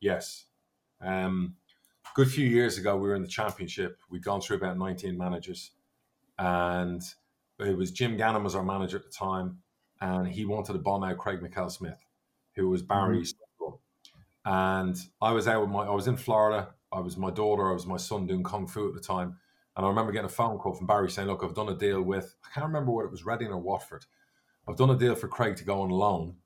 [0.00, 0.46] Yes.
[1.00, 1.56] Um,
[2.14, 3.98] good few years ago, we were in the championship.
[4.10, 5.72] We'd gone through about 19 managers,
[6.38, 7.02] and
[7.58, 9.58] it was Jim Gannon was our manager at the time
[10.04, 12.04] and he wanted to bomb out Craig Mackail-Smith,
[12.54, 13.34] who was Barry's.
[13.34, 13.74] Mm-hmm.
[14.46, 16.74] And I was out with my, I was in Florida.
[16.92, 19.38] I was my daughter, I was my son doing kung fu at the time.
[19.76, 22.02] And I remember getting a phone call from Barry saying, Look, I've done a deal
[22.02, 24.06] with, I can't remember what it was, Reading or Watford.
[24.68, 26.36] I've done a deal for Craig to go on loan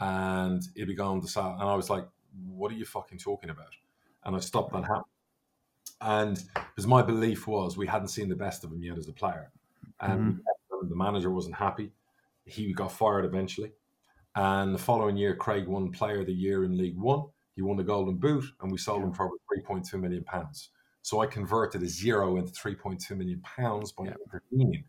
[0.00, 1.56] and he'll be going to sell.
[1.58, 2.06] And I was like,
[2.48, 3.74] What are you fucking talking about?
[4.24, 5.04] And I stopped that happening.
[6.00, 9.12] And because my belief was we hadn't seen the best of him yet as a
[9.12, 9.50] player.
[10.00, 10.88] And mm-hmm.
[10.88, 11.92] the manager wasn't happy
[12.46, 13.72] he got fired eventually.
[14.34, 17.24] And the following year, Craig won Player of the Year in League One.
[17.54, 20.70] He won the Golden Boot, and we sold him for 3.2 million pounds.
[21.06, 24.14] So I converted a zero into 3.2 million pounds by yeah.
[24.26, 24.82] intervening.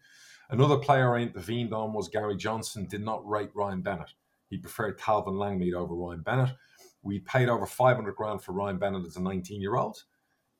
[0.49, 2.88] Another player I intervened on was Gary Johnson.
[2.88, 4.10] Did not rate Ryan Bennett.
[4.49, 6.56] He preferred Kelvin Langmead over Ryan Bennett.
[7.03, 10.06] We paid over 500 grand for Ryan Bennett as a 19 year old.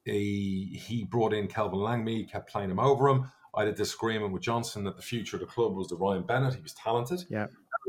[0.06, 3.26] he, he brought in Kelvin Langmead, kept playing him over him.
[3.56, 6.22] I had a disagreement with Johnson that the future of the club was the Ryan
[6.22, 6.54] Bennett.
[6.54, 7.24] He was talented.
[7.32, 7.48] Yeah.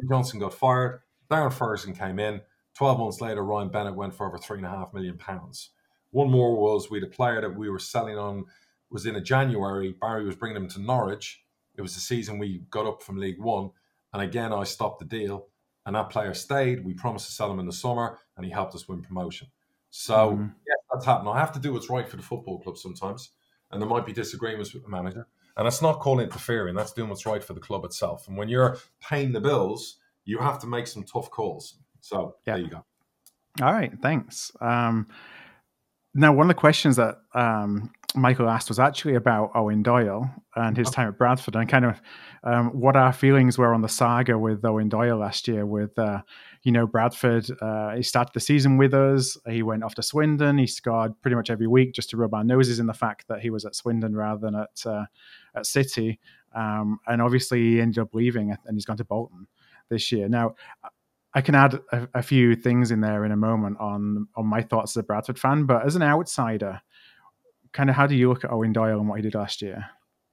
[0.09, 1.03] Johnson got fired.
[1.31, 2.41] Darren Ferguson came in.
[2.79, 5.73] 12 months later, Ryan Bennett went for over three and a half million pounds.
[6.11, 8.45] One more was we had a player that we were selling on
[8.91, 9.95] was in a January.
[10.01, 11.43] Barry was bringing him to Norwich.
[11.77, 13.71] It was the season we got up from League One.
[14.13, 15.49] And again, I stopped the deal.
[15.87, 16.85] And that player stayed.
[16.85, 19.49] We promised to sell him in the summer, and he helped us win promotion.
[19.91, 20.49] So, mm-hmm.
[20.67, 21.31] yes, that's happened.
[21.31, 23.31] I have to do what's right for the football club sometimes.
[23.71, 25.27] And there might be disagreements with the manager.
[25.57, 28.29] And it's not called interfering, that's doing what's right for the club itself.
[28.29, 31.79] And when you're paying the bills, you have to make some tough calls.
[32.01, 32.55] So yeah.
[32.55, 32.85] there you go.
[33.61, 34.53] All right, thanks.
[34.61, 35.09] Um,
[36.19, 40.77] now, one of the questions that um, Michael asked was actually about Eoin Doyle and
[40.77, 42.01] his time at Bradford and kind of
[42.43, 45.65] um, what our feelings were on the saga with Eoin Doyle last year.
[45.65, 46.23] With uh,
[46.65, 49.37] you know Bradford, uh, he started the season with us.
[49.49, 50.59] He went off to Swindon.
[50.59, 53.41] He scored pretty much every week just to rub our noses in the fact that
[53.41, 55.05] he was at Swindon rather than at uh,
[55.55, 56.19] at City.
[56.53, 59.47] Um, and obviously, he ended up leaving and he's gone to Bolton
[59.89, 60.29] this year.
[60.29, 60.55] Now,
[61.39, 64.61] I can add a, a, few things in there in a moment on on my
[64.61, 66.81] thoughts as a Bradford fan, but as an outsider,
[67.71, 69.87] kind of how do you look at Eoin Doyle and what he did last year?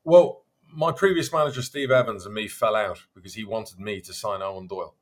[0.04, 4.14] Well, my previous manager Steve Evans and me fell out because he wanted me to
[4.14, 4.96] sign Eoin Doyle,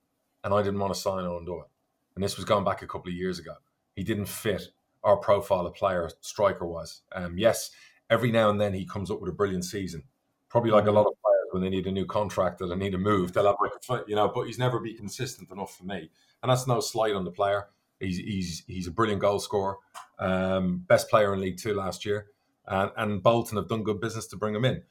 [0.44, 1.70] and I didn't want to sign Eoin Doyle,
[2.16, 3.54] and this was going back a couple of years ago.
[3.96, 4.74] He didn't fit
[5.06, 7.04] our profile of player striker wise.
[7.14, 7.72] Um, yes,
[8.10, 10.04] every now and then he comes up with a brilliant season,
[10.50, 10.96] probably like a mm.
[10.96, 11.14] lot of
[11.54, 14.04] when they need a new contract or they need a move, they'll have like a,
[14.10, 16.10] you know, but he's never be consistent enough for me.
[16.42, 17.68] And that's no slight on the player.
[18.00, 19.78] He's he's he's a brilliant goal scorer,
[20.20, 22.28] um, best player in League Two last year,
[22.68, 24.84] and, and Bolton have done good business to bring him in.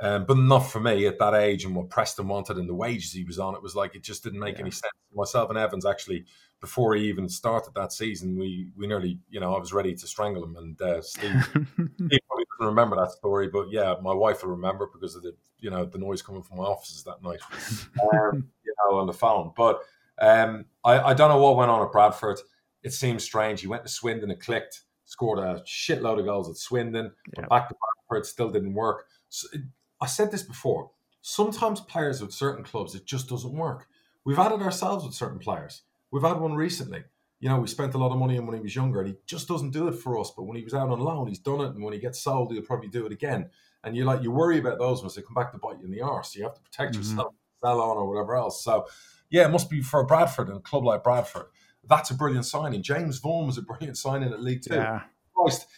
[0.00, 3.12] Um, but not for me at that age and what Preston wanted and the wages
[3.12, 3.56] he was on.
[3.56, 4.60] It was like it just didn't make yeah.
[4.62, 4.92] any sense.
[5.12, 6.24] Myself and Evans actually,
[6.60, 10.06] before he even started that season, we we nearly, you know, I was ready to
[10.06, 10.56] strangle him.
[10.56, 14.88] And uh, Steve, Steve probably doesn't remember that story, but yeah, my wife will remember
[14.92, 17.40] because of the, you know, the noise coming from my offices that night,
[18.12, 19.52] um, you know, on the phone.
[19.56, 19.80] But
[20.20, 22.38] um, I, I don't know what went on at Bradford.
[22.84, 23.60] It seems strange.
[23.60, 27.42] He went to Swindon, it clicked, scored a shitload of goals at Swindon, yeah.
[27.42, 27.74] but back to
[28.08, 29.06] Bradford, still didn't work.
[29.28, 29.62] So it,
[30.00, 30.90] I said this before.
[31.20, 33.86] Sometimes players with certain clubs, it just doesn't work.
[34.24, 35.82] We've added ourselves with certain players.
[36.10, 37.04] We've had one recently.
[37.40, 39.16] You know, we spent a lot of money on when he was younger, and he
[39.26, 40.32] just doesn't do it for us.
[40.36, 42.52] But when he was out on loan, he's done it, and when he gets sold,
[42.52, 43.50] he'll probably do it again.
[43.84, 45.92] And you like you worry about those ones; they come back to bite you in
[45.92, 46.34] the arse.
[46.34, 47.02] You have to protect mm-hmm.
[47.02, 48.64] yourself, sell on or whatever else.
[48.64, 48.86] So,
[49.30, 51.46] yeah, it must be for Bradford and a club like Bradford.
[51.84, 52.82] That's a brilliant signing.
[52.82, 54.74] James Vaughan was a brilliant signing at League Two.
[54.74, 55.02] Yeah.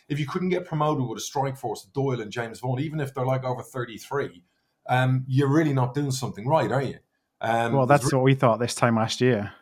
[0.08, 3.14] If you couldn't get promoted with a strike force, Doyle and James Vaughan, even if
[3.14, 4.42] they're like over 33,
[4.88, 6.98] um, you're really not doing something right, are you?
[7.40, 9.52] Um, well, that's really- what we thought this time last year.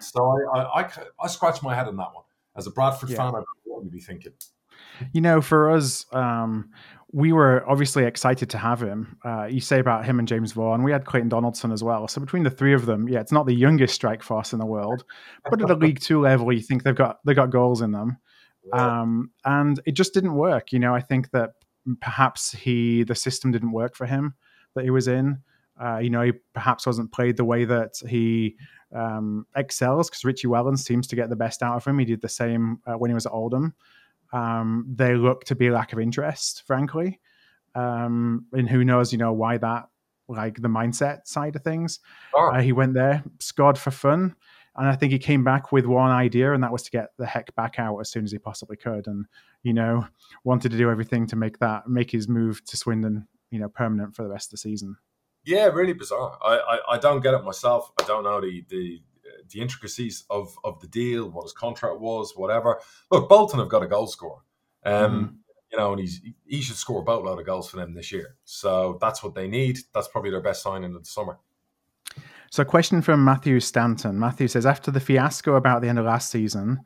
[0.00, 0.20] So
[0.54, 0.90] I, I, I,
[1.22, 2.24] I scratch my head on that one.
[2.56, 3.16] As a Bradford yeah.
[3.16, 4.32] fan, I don't know what you'd be thinking.
[5.12, 6.70] You know, for us, um,
[7.12, 9.18] we were obviously excited to have him.
[9.24, 10.82] Uh, you say about him and James Vaughan.
[10.82, 12.08] We had Clayton Donaldson as well.
[12.08, 14.66] So between the three of them, yeah, it's not the youngest strike force in the
[14.66, 15.04] world,
[15.50, 18.16] but at the League Two level, you think they've got they got goals in them.
[18.72, 20.72] Um, and it just didn't work.
[20.72, 21.54] You know, I think that
[22.00, 24.34] perhaps he the system didn't work for him
[24.74, 25.38] that he was in.
[25.82, 28.56] Uh, you know, he perhaps wasn't played the way that he
[28.94, 31.98] um, excels because Richie Wellens seems to get the best out of him.
[31.98, 33.74] He did the same uh, when he was at Oldham.
[34.32, 37.20] Um, they look to be a lack of interest, frankly.
[37.74, 39.88] Um, and who knows, you know, why that,
[40.28, 42.00] like the mindset side of things.
[42.54, 44.34] Uh, he went there, scored for fun.
[44.76, 47.26] And I think he came back with one idea, and that was to get the
[47.26, 49.06] heck back out as soon as he possibly could.
[49.06, 49.26] And,
[49.62, 50.06] you know,
[50.44, 54.16] wanted to do everything to make that, make his move to Swindon, you know, permanent
[54.16, 54.96] for the rest of the season.
[55.44, 56.38] Yeah, really bizarre.
[56.42, 57.92] I, I, I don't get it myself.
[58.00, 59.02] I don't know the the
[59.50, 62.80] the intricacies of of the deal, what his contract was, whatever.
[63.10, 64.38] Look, Bolton have got a goal scorer.
[64.84, 65.34] Um, mm.
[65.72, 68.36] You know, and he's he should score a boatload of goals for them this year.
[68.44, 69.78] So that's what they need.
[69.92, 71.38] That's probably their best signing of the summer.
[72.52, 74.18] So, a question from Matthew Stanton.
[74.18, 76.80] Matthew says, after the fiasco about the end of last season,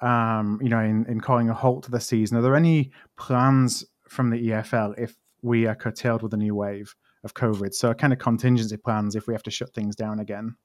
[0.00, 3.84] um, you know, in, in calling a halt to the season, are there any plans
[4.08, 6.94] from the EFL if we are curtailed with a new wave?
[7.24, 7.72] of COVID.
[7.72, 10.56] So, kind of contingency plans if we have to shut things down again.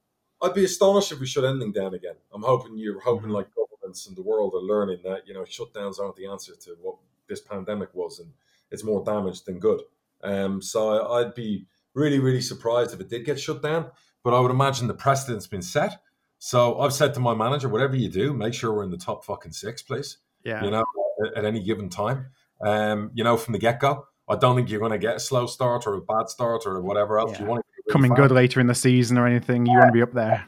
[0.41, 2.15] I'd be astonished if we shut anything down again.
[2.33, 5.99] I'm hoping you're hoping like governments in the world are learning that you know shutdowns
[5.99, 6.95] aren't the answer to what
[7.27, 8.31] this pandemic was, and
[8.71, 9.81] it's more damage than good.
[10.23, 13.91] Um, so I'd be really, really surprised if it did get shut down.
[14.23, 16.01] But I would imagine the precedent's been set.
[16.39, 19.25] So I've said to my manager, whatever you do, make sure we're in the top
[19.25, 20.17] fucking six, please.
[20.43, 20.63] Yeah.
[20.63, 20.83] You know,
[21.25, 22.27] at, at any given time.
[22.59, 24.05] Um, you know, from the get go.
[24.27, 26.81] I don't think you're going to get a slow start or a bad start or
[26.81, 27.31] whatever else.
[27.33, 27.41] Yeah.
[27.41, 28.21] You want to really coming fast.
[28.21, 29.65] good later in the season or anything.
[29.65, 29.79] You yeah.
[29.79, 30.45] want to be up there.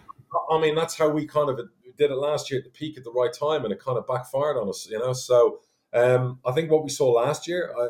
[0.51, 1.60] I mean, that's how we kind of
[1.97, 4.05] did it last year at the peak at the right time, and it kind of
[4.08, 4.88] backfired on us.
[4.89, 5.60] You know, so
[5.93, 7.88] Um, I think what we saw last year, I,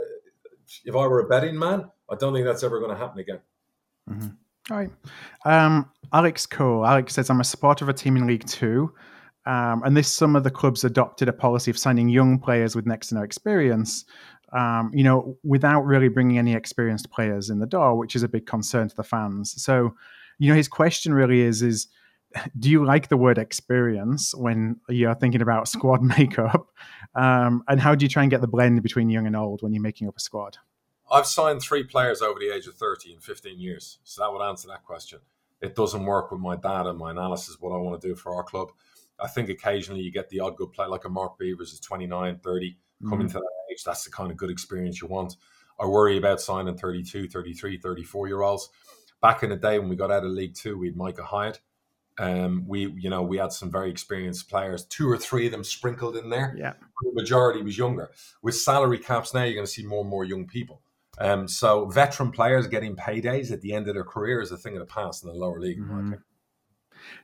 [0.86, 3.40] if I were a betting man, I don't think that's ever going to happen again.
[4.10, 4.28] Mm-hmm.
[4.70, 4.90] Right.
[5.46, 6.86] Um, Alex Cole.
[6.86, 8.94] Alex says, I'm a supporter of a team in League Two.
[9.46, 13.08] Um, and this summer, the clubs adopted a policy of signing young players with next
[13.08, 14.06] to no experience,
[14.54, 18.28] um, you know, without really bringing any experienced players in the door, which is a
[18.28, 19.62] big concern to the fans.
[19.62, 19.96] So,
[20.38, 21.88] you know, his question really is, is
[22.60, 26.68] do you like the word experience when you're thinking about squad makeup?
[27.16, 29.74] Um, and how do you try and get the blend between young and old when
[29.74, 30.58] you're making up a squad?
[31.12, 34.00] I've signed three players over the age of 30 in 15 years.
[34.04, 35.20] So that would answer that question.
[35.62, 38.44] It doesn't work with my data, my analysis, what I want to do for our
[38.44, 38.70] club.
[39.20, 42.40] I think occasionally you get the odd good player, like a Mark Beevers is 29,
[42.40, 43.10] 30, mm-hmm.
[43.10, 43.84] coming to that age.
[43.84, 45.36] That's the kind of good experience you want.
[45.80, 48.70] I worry about signing 32, 33, 34 year olds.
[49.22, 51.60] Back in the day when we got out of League Two, we had Micah Hyde.
[52.18, 55.64] Um, we, you know, we had some very experienced players, two or three of them
[55.64, 56.54] sprinkled in there.
[56.58, 56.74] Yeah.
[57.02, 58.12] The majority was younger.
[58.42, 60.82] With salary caps now, you're going to see more and more young people.
[61.20, 64.76] Um, so veteran players getting paydays at the end of their career is a thing
[64.76, 65.82] of the past in the lower league.
[65.82, 66.14] Mm-hmm.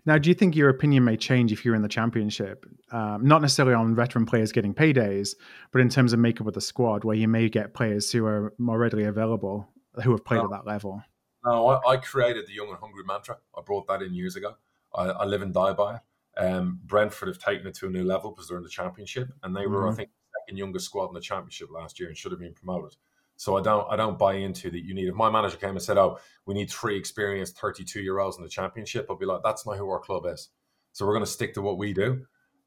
[0.05, 2.65] Now, do you think your opinion may change if you're in the championship?
[2.91, 5.35] Um, not necessarily on veteran players getting paydays,
[5.71, 8.53] but in terms of makeup of the squad, where you may get players who are
[8.57, 9.67] more readily available
[10.03, 10.45] who have played no.
[10.45, 11.01] at that level.
[11.45, 13.37] No, I, I, created the young and hungry mantra.
[13.55, 14.55] I brought that in years ago.
[14.93, 16.01] I, I live and die by it.
[16.37, 19.55] Um, Brentford have taken it to a new level because they're in the championship, and
[19.55, 19.93] they were, mm-hmm.
[19.93, 22.53] I think, the second youngest squad in the championship last year and should have been
[22.53, 22.95] promoted.
[23.37, 25.81] So I don't I don't buy into that you need if my manager came and
[25.81, 29.41] said, Oh, we need three experienced 32 year olds in the championship, I'll be like,
[29.43, 30.49] that's not who our club is.
[30.93, 32.25] So we're gonna stick to what we do.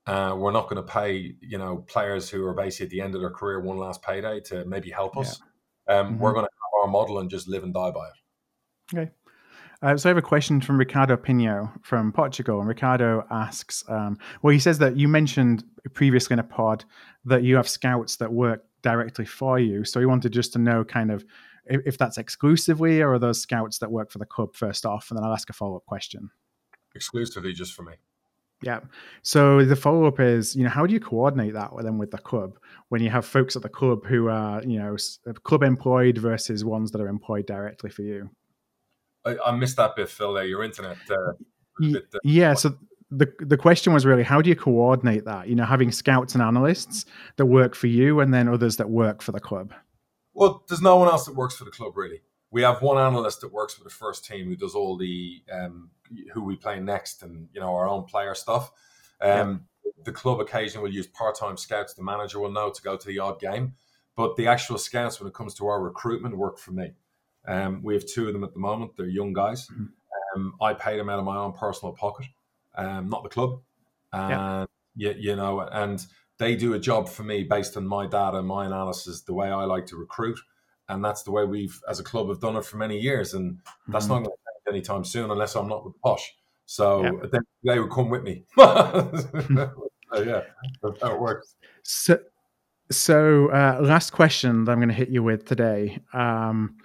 [0.09, 3.15] Uh, we're not going to pay, you know, players who are basically at the end
[3.15, 5.39] of their career one last payday to maybe help us.
[5.87, 5.99] Yeah.
[5.99, 6.19] Um, mm-hmm.
[6.19, 8.97] We're going to have our model and just live and die by it.
[8.97, 9.11] Okay.
[9.83, 14.19] Uh, so I have a question from Ricardo Pino from Portugal, and Ricardo asks, um,
[14.41, 16.87] well, he says that you mentioned previously in a pod
[17.27, 19.85] that you have scouts that work directly for you.
[19.85, 21.25] So he wanted just to know kind of
[21.67, 25.11] if, if that's exclusively or are those scouts that work for the club first off,
[25.11, 26.31] and then I'll ask a follow up question.
[26.95, 27.93] Exclusively, just for me.
[28.63, 28.81] Yeah.
[29.23, 32.11] So the follow up is, you know, how do you coordinate that with them with
[32.11, 34.97] the club when you have folks at the club who are, you know,
[35.45, 38.31] club employed versus ones that are employed directly for you?
[39.25, 40.33] I, I missed that bit, Phil.
[40.33, 40.97] There, your internet.
[41.11, 41.33] Uh,
[41.79, 42.55] bit, uh, yeah.
[42.55, 42.77] So
[43.11, 45.49] the the question was really how do you coordinate that?
[45.49, 49.23] You know, having scouts and analysts that work for you, and then others that work
[49.23, 49.73] for the club.
[50.35, 52.23] Well, there's no one else that works for the club really.
[52.51, 55.91] We have one analyst that works for the first team who does all the um,
[56.33, 58.71] who we play next and you know our own player stuff.
[59.21, 59.93] Um, yeah.
[60.05, 61.95] The club occasionally will use part-time scouts.
[61.95, 63.75] The manager will know to go to the odd game,
[64.17, 66.93] but the actual scouts, when it comes to our recruitment, work for me.
[67.47, 68.93] Um, we have two of them at the moment.
[68.97, 69.67] They're young guys.
[69.67, 69.87] Mm-hmm.
[70.37, 72.27] Um, I pay them out of my own personal pocket
[72.79, 73.61] um, not the club.
[74.13, 75.13] And yeah.
[75.13, 76.05] you, you know, and
[76.39, 79.65] they do a job for me based on my data, my analysis, the way I
[79.65, 80.39] like to recruit,
[80.89, 83.59] and that's the way we've, as a club, have done it for many years, and
[83.89, 84.15] that's mm-hmm.
[84.15, 86.35] not going to change anytime soon unless I'm not with Posh.
[86.65, 87.41] So yeah.
[87.65, 88.45] they, would come with me.
[88.59, 89.73] so,
[90.15, 90.43] yeah,
[90.83, 91.57] that's how it works.
[91.83, 92.19] So,
[92.91, 96.77] so uh, last question that I'm going to hit you with today, um,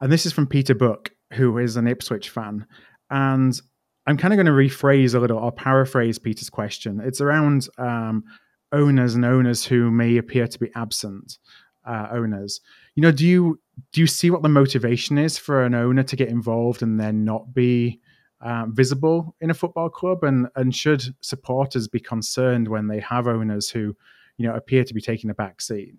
[0.00, 2.66] and this is from Peter Book, who is an Ipswich fan,
[3.10, 3.60] and
[4.06, 7.00] I'm kind of going to rephrase a little or paraphrase Peter's question.
[7.00, 8.24] It's around um,
[8.72, 11.38] owners and owners who may appear to be absent
[11.86, 12.60] uh, owners.
[12.94, 13.60] You know, do you
[13.92, 17.24] do you see what the motivation is for an owner to get involved and then
[17.24, 18.00] not be
[18.40, 20.24] uh, visible in a football club?
[20.24, 23.96] And and should supporters be concerned when they have owners who,
[24.36, 25.94] you know, appear to be taking a back seat?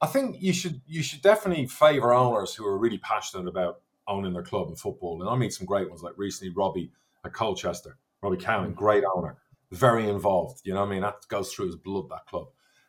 [0.00, 4.32] I think you should you should definitely favour owners who are really passionate about owning
[4.32, 5.20] their club and football.
[5.20, 6.90] And I meet some great ones like recently Robbie
[7.24, 7.98] at Colchester.
[8.22, 9.36] Robbie Cowling, great owner,
[9.70, 10.60] very involved.
[10.64, 11.02] You know what I mean?
[11.02, 12.46] That goes through his blood, that club.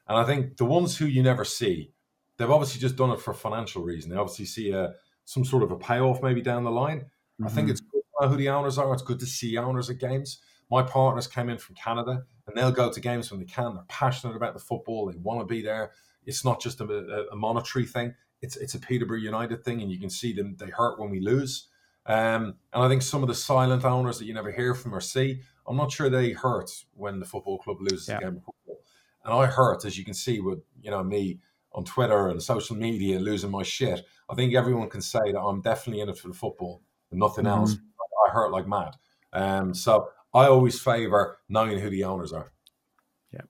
[0.07, 1.91] And I think the ones who you never see,
[2.37, 4.11] they've obviously just done it for financial reason.
[4.11, 4.93] They obviously see a,
[5.25, 6.99] some sort of a payoff maybe down the line.
[6.99, 7.45] Mm-hmm.
[7.45, 7.71] I think mm-hmm.
[7.71, 8.93] it's good to know who the owners are.
[8.93, 10.39] It's good to see owners at games.
[10.69, 13.75] My partners came in from Canada and they'll go to games when they can.
[13.75, 15.05] They're passionate about the football.
[15.05, 15.91] They want to be there.
[16.25, 18.13] It's not just a, a, a monetary thing.
[18.41, 20.55] It's it's a Peterborough United thing, and you can see them.
[20.59, 21.69] They hurt when we lose.
[22.05, 25.01] Um, and I think some of the silent owners that you never hear from or
[25.01, 28.17] see, I'm not sure they hurt when the football club loses yeah.
[28.17, 28.81] a game of football.
[29.23, 31.39] And I hurt, as you can see, with you know me
[31.71, 34.05] on Twitter and social media losing my shit.
[34.29, 37.45] I think everyone can say that I'm definitely in it for the football and nothing
[37.45, 37.59] mm-hmm.
[37.59, 37.77] else.
[38.27, 38.95] I hurt like mad.
[39.31, 42.51] Um, so I always favour knowing who the owners are.
[43.31, 43.41] Yeah.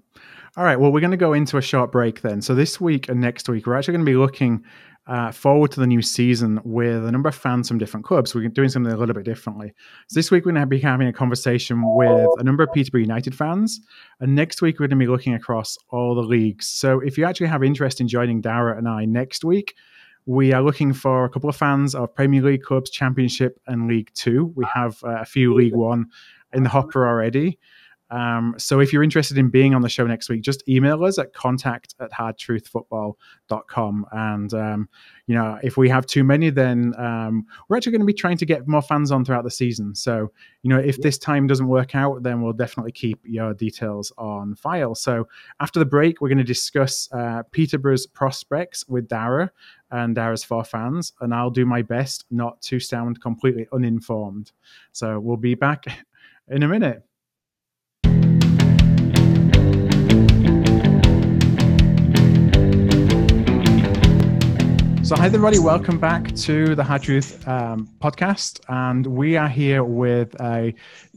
[0.56, 0.80] All right.
[0.80, 2.40] Well, we're going to go into a short break then.
[2.42, 4.64] So this week and next week, we're actually going to be looking
[5.08, 8.36] uh, forward to the new season with a number of fans from different clubs.
[8.36, 9.74] We're doing something a little bit differently.
[10.08, 13.02] So this week we're going to be having a conversation with a number of Peterborough
[13.02, 13.82] United fans,
[14.20, 16.70] and next week we're going to be looking across all the leagues.
[16.70, 19.76] So if you actually have interest in joining Darragh and I next week,
[20.26, 24.12] we are looking for a couple of fans of Premier League clubs, Championship, and League
[24.14, 24.54] Two.
[24.56, 26.06] We have uh, a few League One
[26.54, 27.60] in the hopper already.
[28.14, 31.18] Um, so if you're interested in being on the show next week, just email us
[31.18, 34.06] at contact at hardtruthfootball.com.
[34.12, 34.88] And, um,
[35.26, 38.38] you know, if we have too many, then um, we're actually going to be trying
[38.38, 39.96] to get more fans on throughout the season.
[39.96, 44.14] So, you know, if this time doesn't work out, then we'll definitely keep your details
[44.20, 44.94] on file.
[44.94, 45.28] So
[45.60, 49.50] after the break, we're going to discuss uh, Peterborough's prospects with Darragh
[49.90, 51.14] and Darragh's four fans.
[51.20, 54.52] And I'll do my best not to sound completely uninformed.
[54.92, 55.86] So we'll be back
[56.48, 57.04] in a minute.
[65.04, 65.60] So, hi, everybody.
[65.60, 68.62] Welcome back to the Hard Truth um, podcast.
[68.70, 70.74] And we are here with a,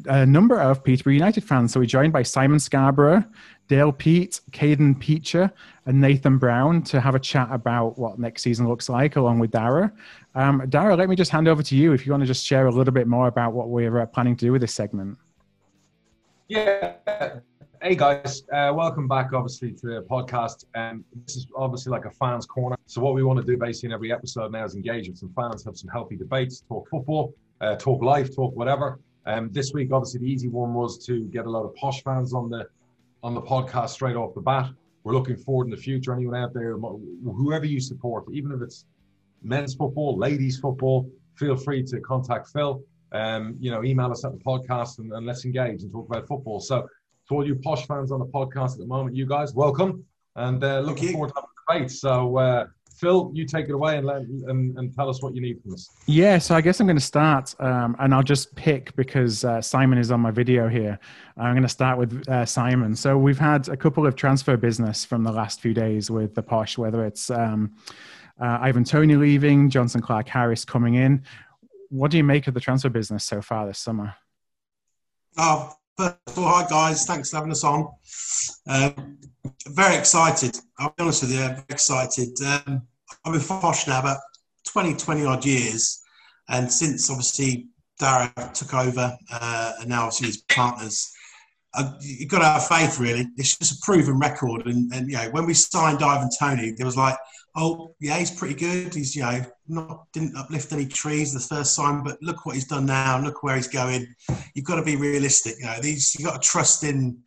[0.06, 1.72] a, number of Peterborough United fans.
[1.72, 3.22] So, we're joined by Simon Scarborough,
[3.68, 5.52] Dale Pete, Caden Peacher,
[5.86, 9.52] and Nathan Brown to have a chat about what next season looks like, along with
[9.52, 9.92] Darragh.
[10.34, 12.66] Um, Darragh, let me just hand over to you if you want to just share
[12.66, 15.16] a little bit more about what we're uh, planning to do with this segment.
[16.48, 16.94] Yeah,
[17.82, 20.64] Hey guys, uh, welcome back obviously to the podcast.
[20.74, 22.76] Um, this is obviously like a fans corner.
[22.86, 25.32] So what we want to do basically in every episode now is engage with some
[25.36, 28.98] fans, have some healthy debates, talk football, uh, talk life, talk whatever.
[29.26, 32.32] Um, this week obviously the easy one was to get a lot of posh fans
[32.32, 32.66] on the
[33.22, 34.70] on the podcast straight off the bat.
[35.04, 36.14] We're looking forward in the future.
[36.14, 38.86] Anyone out there, whoever you support, even if it's
[39.42, 42.82] men's football, ladies football, feel free to contact Phil.
[43.12, 46.26] Um, you know, email us at the podcast and, and let's engage and talk about
[46.26, 46.58] football.
[46.58, 46.88] So
[47.28, 50.04] to all you posh fans on the podcast at the moment, you guys, welcome
[50.36, 51.90] and uh, looking forward to having a debate.
[51.90, 52.66] So, uh,
[52.96, 55.74] Phil, you take it away and, let, and, and tell us what you need from
[55.74, 55.90] us.
[56.06, 59.60] Yeah, so I guess I'm going to start, um, and I'll just pick because uh,
[59.60, 60.98] Simon is on my video here.
[61.36, 62.94] I'm going to start with uh, Simon.
[62.94, 66.42] So we've had a couple of transfer business from the last few days with the
[66.42, 67.74] posh, whether it's um,
[68.40, 71.22] uh, Ivan Toney leaving, Jonson Clarke-Harris coming in.
[71.90, 74.14] What do you make of the transfer business so far this summer?
[75.36, 77.88] Oh, First of all, hi guys, thanks for having us on.
[78.68, 79.18] Um,
[79.68, 80.58] very excited.
[80.78, 82.38] I'll be honest with you, very excited.
[82.42, 82.82] Um,
[83.24, 84.18] I've been Posh now about
[84.66, 86.02] 20, 20 odd years,
[86.50, 87.68] and since obviously
[87.98, 91.10] Darragh took over, uh, and now obviously his partners,
[91.76, 93.26] uh, you've got to have faith really.
[93.36, 96.86] It's just a proven record, and, and you know when we signed Ivan Toney, there
[96.86, 97.16] was like
[97.56, 98.94] oh yeah, he's pretty good.
[98.94, 102.66] He's you know not didn't uplift any trees the first time, but look what he's
[102.68, 103.20] done now.
[103.20, 104.06] Look where he's going.
[104.54, 105.56] You've got to be realistic.
[105.58, 107.18] You know these you've got to trust in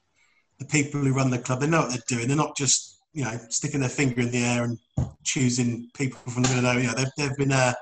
[0.59, 1.59] the people who run the club.
[1.59, 2.27] They know what they're doing.
[2.27, 4.77] They're not just you know sticking their finger in the air and
[5.23, 6.73] choosing people from the know.
[6.73, 7.73] You know they've, they've been uh,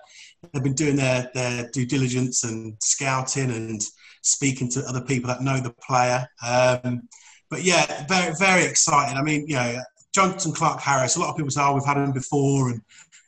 [0.53, 3.81] they've been doing their their due diligence and scouting and
[4.27, 6.27] speaking to other people that know the player.
[6.45, 7.07] Um,
[7.49, 9.17] but yeah, very very excited.
[9.17, 9.81] I mean, you know,
[10.15, 12.81] Jonson Clarke-Harris, a lot of people say, oh, we've had him before and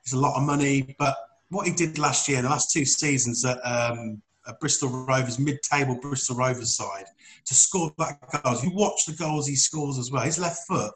[0.04, 0.96] it's a lot of money.
[0.98, 1.16] But
[1.50, 5.62] what he did last year, the last two seasons at, um, at Bristol Rovers, mid
[5.62, 7.06] table Bristol Rovers side,
[7.46, 8.64] to score that goals.
[8.64, 10.24] You watch the goals he scores as well.
[10.24, 10.94] His left foot,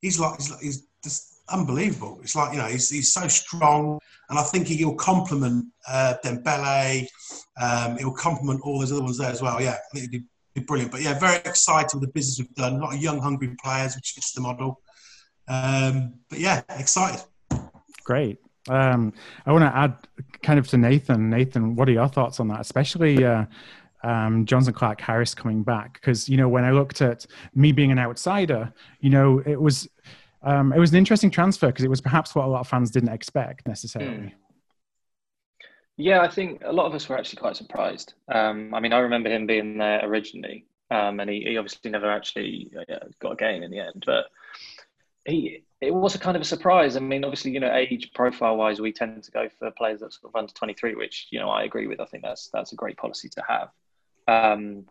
[0.00, 2.20] he's like, he's, like, he's just unbelievable.
[2.22, 3.98] It's like, you know, he's, he's so strong.
[4.30, 7.06] And I think he'll complement uh, Dembele.
[7.60, 9.60] Um, he'll complement all those other ones there as well.
[9.60, 10.24] Yeah, I think it'd
[10.54, 10.92] be, brilliant.
[10.92, 12.74] But yeah, very excited with the business we've done.
[12.74, 14.80] A lot of young, hungry players, which fits the model.
[15.48, 17.22] Um, but yeah, excited.
[18.04, 18.38] Great.
[18.68, 19.12] Um,
[19.44, 19.96] I want to add
[20.42, 21.28] kind of to Nathan.
[21.28, 22.60] Nathan, what are your thoughts on that?
[22.60, 23.44] Especially uh,
[24.04, 27.98] um, Jonson Clarke-Harris coming back, because you know when I looked at me being an
[27.98, 29.88] outsider, you know it was
[30.42, 32.90] um, it was an interesting transfer because it was perhaps what a lot of fans
[32.90, 34.16] didn't expect necessarily.
[34.16, 34.32] Mm.
[35.96, 38.14] Yeah, I think a lot of us were actually quite surprised.
[38.28, 42.10] Um, I mean, I remember him being there originally, um, and he, he, obviously never
[42.10, 44.02] actually uh, got a game in the end.
[44.06, 44.26] But
[45.26, 46.96] he it was a kind of a surprise.
[46.96, 50.12] I mean, obviously, you know, age profile wise, we tend to go for players that
[50.12, 52.00] sort of under 23, which you know I agree with.
[52.00, 53.68] I think that's that's a great policy to have.
[54.28, 54.86] Um,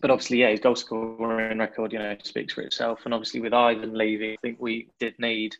[0.00, 3.00] but obviously, yeah, his goal scoring record, you know, speaks for itself.
[3.04, 5.54] And obviously, with Ivan leaving, I think we did need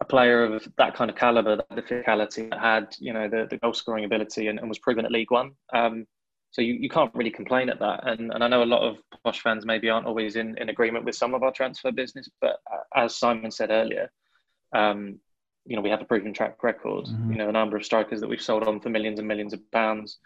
[0.00, 3.46] a player of that kind of caliber, that the physicality that had, you know, the,
[3.48, 5.52] the goal scoring ability and, and was proven at League One.
[5.72, 6.06] Um,
[6.50, 8.06] so you, you can't really complain at that.
[8.06, 11.04] And, and I know a lot of Posh fans maybe aren't always in, in agreement
[11.04, 12.56] with some of our transfer business, but
[12.94, 14.10] as Simon said earlier,
[14.74, 15.18] um,
[15.64, 17.06] you know, we have a proven track record.
[17.06, 17.32] Mm-hmm.
[17.32, 19.60] You know, the number of strikers that we've sold on for millions and millions of
[19.70, 20.18] pounds.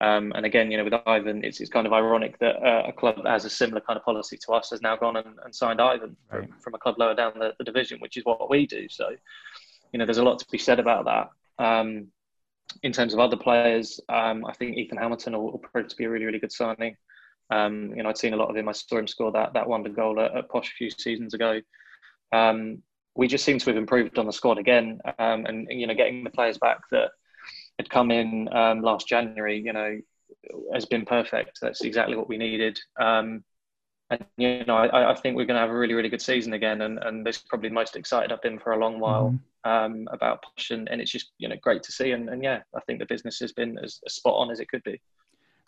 [0.00, 2.92] Um, and again, you know, with Ivan, it's, it's kind of ironic that uh, a
[2.92, 5.54] club that has a similar kind of policy to us has now gone and, and
[5.54, 6.48] signed Ivan right.
[6.48, 8.88] from, from, a club lower down the, the, division, which is what we do.
[8.88, 9.10] So,
[9.92, 11.62] you know, there's a lot to be said about that.
[11.62, 12.06] Um,
[12.82, 16.04] in terms of other players, um, I think Ethan Hamilton will, will, prove to be
[16.04, 16.96] a really, really good signing.
[17.50, 18.68] Um, you know, I'd seen a lot of him.
[18.68, 21.60] I saw him score that that wonder goal at, at Posh a few seasons ago.
[22.32, 22.82] Um,
[23.16, 26.22] we just seem to have improved on the squad again, um, and you know, getting
[26.22, 27.10] the players back that
[27.80, 29.98] had come in um, last January, you know,
[30.72, 31.58] has been perfect.
[31.62, 32.78] That's exactly what we needed.
[33.00, 33.42] Um,
[34.10, 36.52] and you know, I, I think we're going to have a really, really good season
[36.52, 39.30] again, and, and this is probably the most excited I've been for a long while
[39.64, 39.70] mm-hmm.
[39.70, 42.60] um, about Posh, and, and, it's just you know great to see, and, and yeah,
[42.74, 45.00] I think the business has been as, as spot on as it could be.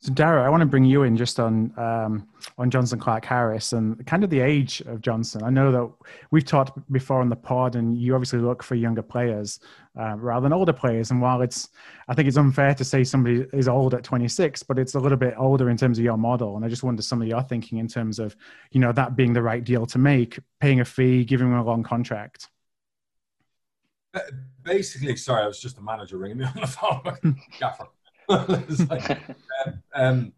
[0.02, 2.26] So, Darragh, I want to bring you in just on um,
[2.58, 5.44] on Jonson Clarke-Harris and kind of the age of Jonson.
[5.44, 9.02] I know that we've talked before on the pod, and you obviously look for younger
[9.02, 9.60] players
[9.96, 11.12] uh, rather than older players.
[11.12, 11.68] And while it's,
[12.08, 15.16] I think it's unfair to say somebody is old at 26, but it's a little
[15.16, 16.56] bit older in terms of your model.
[16.56, 18.34] And I just wonder some of your thinking in terms of,
[18.72, 21.64] you know, that being the right deal to make, paying a fee, giving them a
[21.64, 22.48] long contract.
[24.64, 27.40] Basically, sorry, I was just a manager ringing me on the phone.
[27.60, 27.86] Gaffer.
[28.28, 29.20] Like,
[29.94, 30.32] um,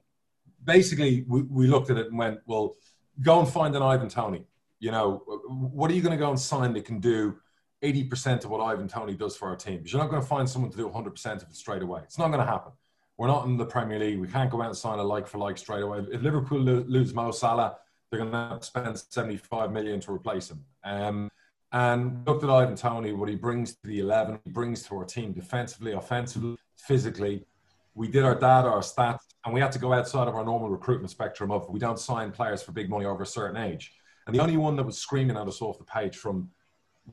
[0.65, 2.77] basically, we, we looked at it and went, well,
[3.23, 4.45] go and find an Ivan Toney.
[4.81, 7.37] You know, what are you going to go and sign that can do
[7.83, 9.79] 80% of what Ivan Toney does for our team?
[9.79, 12.01] Because you're not going to find someone to do 100% of it straight away.
[12.05, 12.73] It's not going to happen.
[13.17, 14.19] We're not in the Premier League.
[14.19, 16.05] We can't go out and sign a like for like straight away.
[16.11, 17.77] If Liverpool lose Mo Salah,
[18.11, 20.65] they're going to spend 75 million to replace him.
[20.83, 21.31] Um,
[21.73, 25.05] and looked at Ivan Toney, what he brings to the 11, he brings to our
[25.05, 27.47] team defensively, offensively, physically
[27.95, 30.69] we did our data, our stats, and we had to go outside of our normal
[30.69, 33.93] recruitment spectrum of we don't sign players for big money over a certain age.
[34.27, 36.51] And the only one that was screaming at us off the page from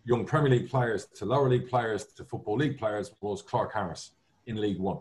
[0.06, 4.12] young Premier League players to lower league players to Football League players was Clarke-Harris
[4.48, 5.00] in League One.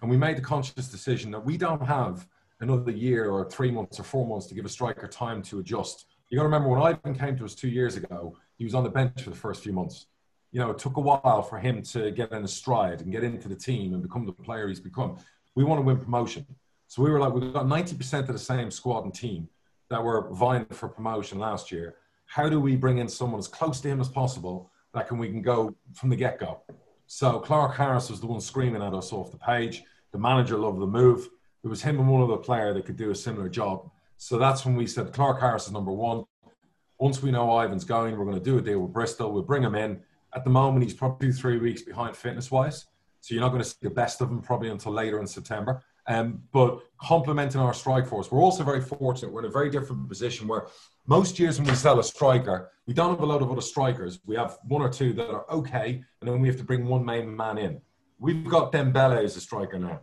[0.00, 2.26] And we made the conscious decision that we don't have
[2.60, 6.06] another year or three months or four months to give a striker time to adjust.
[6.30, 8.84] You got to remember when Ivan came to us two years ago, he was on
[8.84, 10.06] the bench for the first few months
[10.52, 13.24] you know, it took a while for him to get in a stride and get
[13.24, 15.16] into the team and become the player he's become.
[15.54, 16.46] We want to win promotion.
[16.88, 19.48] So we were like, we've got 90% of the same squad and team
[19.88, 21.96] that were vying for promotion last year.
[22.26, 25.28] How do we bring in someone as close to him as possible that can we
[25.28, 26.60] can go from the get go?
[27.06, 29.84] So Clarke-Harris was the one screaming at us off the page.
[30.12, 31.28] The manager loved the move.
[31.64, 33.90] It was him and one other player that could do a similar job.
[34.18, 36.24] So that's when we said Clarke-Harris is number one.
[36.98, 39.32] Once we know Ivan's going, we're going to do a deal with Bristol.
[39.32, 40.00] We'll bring him in
[40.34, 42.86] at the moment, he's probably two, three weeks behind fitness wise.
[43.20, 45.82] So you're not going to see the best of him probably until later in September.
[46.08, 49.32] Um, but complementing our strike force, we're also very fortunate.
[49.32, 50.66] We're in a very different position where
[51.06, 54.18] most years when we sell a striker, we don't have a lot of other strikers.
[54.26, 57.04] We have one or two that are okay, and then we have to bring one
[57.04, 57.80] main man in.
[58.18, 60.00] We've got Dembele as a striker now.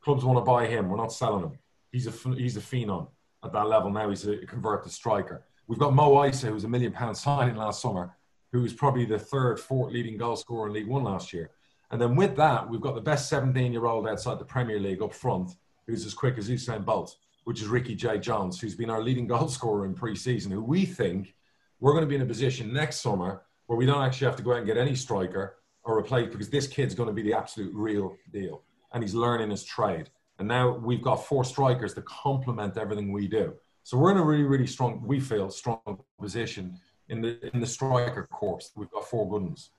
[0.00, 0.88] Clubs want to buy him.
[0.88, 1.58] We're not selling him.
[1.90, 3.08] He's a he's a phenom
[3.44, 4.08] at that level now.
[4.08, 5.44] He's a converted striker.
[5.66, 8.16] We've got Mo Eisa, who's a million pound signing last summer,
[8.52, 11.50] who was probably the third, fourth leading goal scorer in League One last year.
[11.90, 15.02] And then with that, we've got the best 17 year old outside the Premier League
[15.02, 19.02] up front, who's as quick as Usain Bolt, which is Ricky-Jade Jones, who's been our
[19.02, 21.34] leading goal scorer in pre season, who we think
[21.80, 24.42] we're going to be in a position next summer where we don't actually have to
[24.42, 27.34] go out and get any striker or replace because this kid's going to be the
[27.34, 28.62] absolute real deal.
[28.92, 30.10] And he's learning his trade.
[30.38, 33.54] And now we've got four strikers to complement everything we do.
[33.82, 35.80] So we're in a really, really strong, we feel, strong
[36.20, 36.78] position
[37.12, 38.72] in the in the striker course.
[38.74, 39.70] We've got four good ones.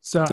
[0.00, 0.24] So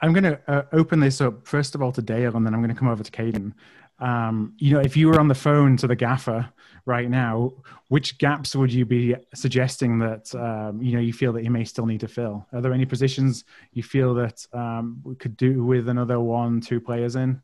[0.00, 2.60] I'm going to uh, open this up first of all to Dale, and then I'm
[2.60, 3.52] going to come over to Caden.
[3.98, 6.50] Um, you know, if you were on the phone to the gaffer
[6.84, 7.54] right now,
[7.88, 11.64] which gaps would you be suggesting that um, you know you feel that you may
[11.64, 12.46] still need to fill?
[12.52, 16.80] Are there any positions you feel that um, we could do with another one, two
[16.80, 17.42] players in?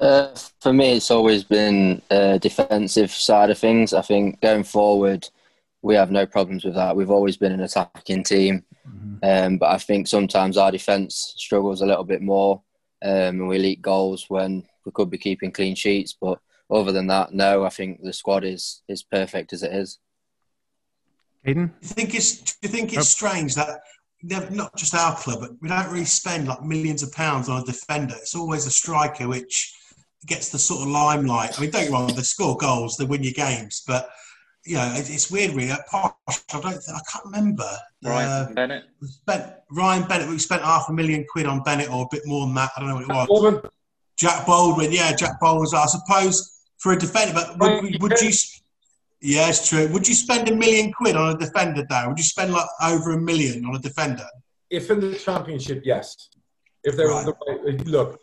[0.00, 0.28] Uh,
[0.60, 3.92] for me, it's always been a defensive side of things.
[3.92, 5.28] I think going forward,
[5.82, 6.96] we have no problems with that.
[6.96, 9.16] We've always been an attacking team, mm-hmm.
[9.22, 12.62] um, but I think sometimes our defence struggles a little bit more,
[13.04, 16.16] um, and we leak goals when we could be keeping clean sheets.
[16.20, 16.38] But
[16.70, 19.98] other than that, no, I think the squad is is perfect as it is.
[21.46, 23.02] Aiden, do you think it's do you think it's oh.
[23.02, 23.80] strange that
[24.22, 27.64] not just our club, but we don't really spend like millions of pounds on a
[27.64, 28.14] defender.
[28.16, 29.72] It's always a striker which
[30.26, 31.56] gets the sort of limelight.
[31.56, 34.10] I mean, don't get wrong, they score goals, they win your games, but
[34.68, 35.70] you know, it's weird really.
[35.70, 37.68] At Posh, I don't, I can't remember.
[38.04, 38.84] Ryan uh, Bennett.
[39.02, 40.28] Spent, Ryan Bennett.
[40.28, 42.70] We spent half a million quid on Bennett, or a bit more than that.
[42.76, 43.28] I don't know what it was.
[43.28, 43.70] Baldwin.
[44.16, 44.92] Jack Baldwin.
[44.92, 45.68] Yeah, Jack Baldwin.
[45.74, 48.30] I suppose for a defender, but would, would you?
[49.20, 49.88] Yeah, it's true.
[49.88, 52.08] Would you spend a million quid on a defender, Darren?
[52.08, 54.26] Would you spend like over a million on a defender?
[54.70, 56.28] If in the championship, yes.
[56.84, 57.26] If there right.
[57.26, 58.20] was the look,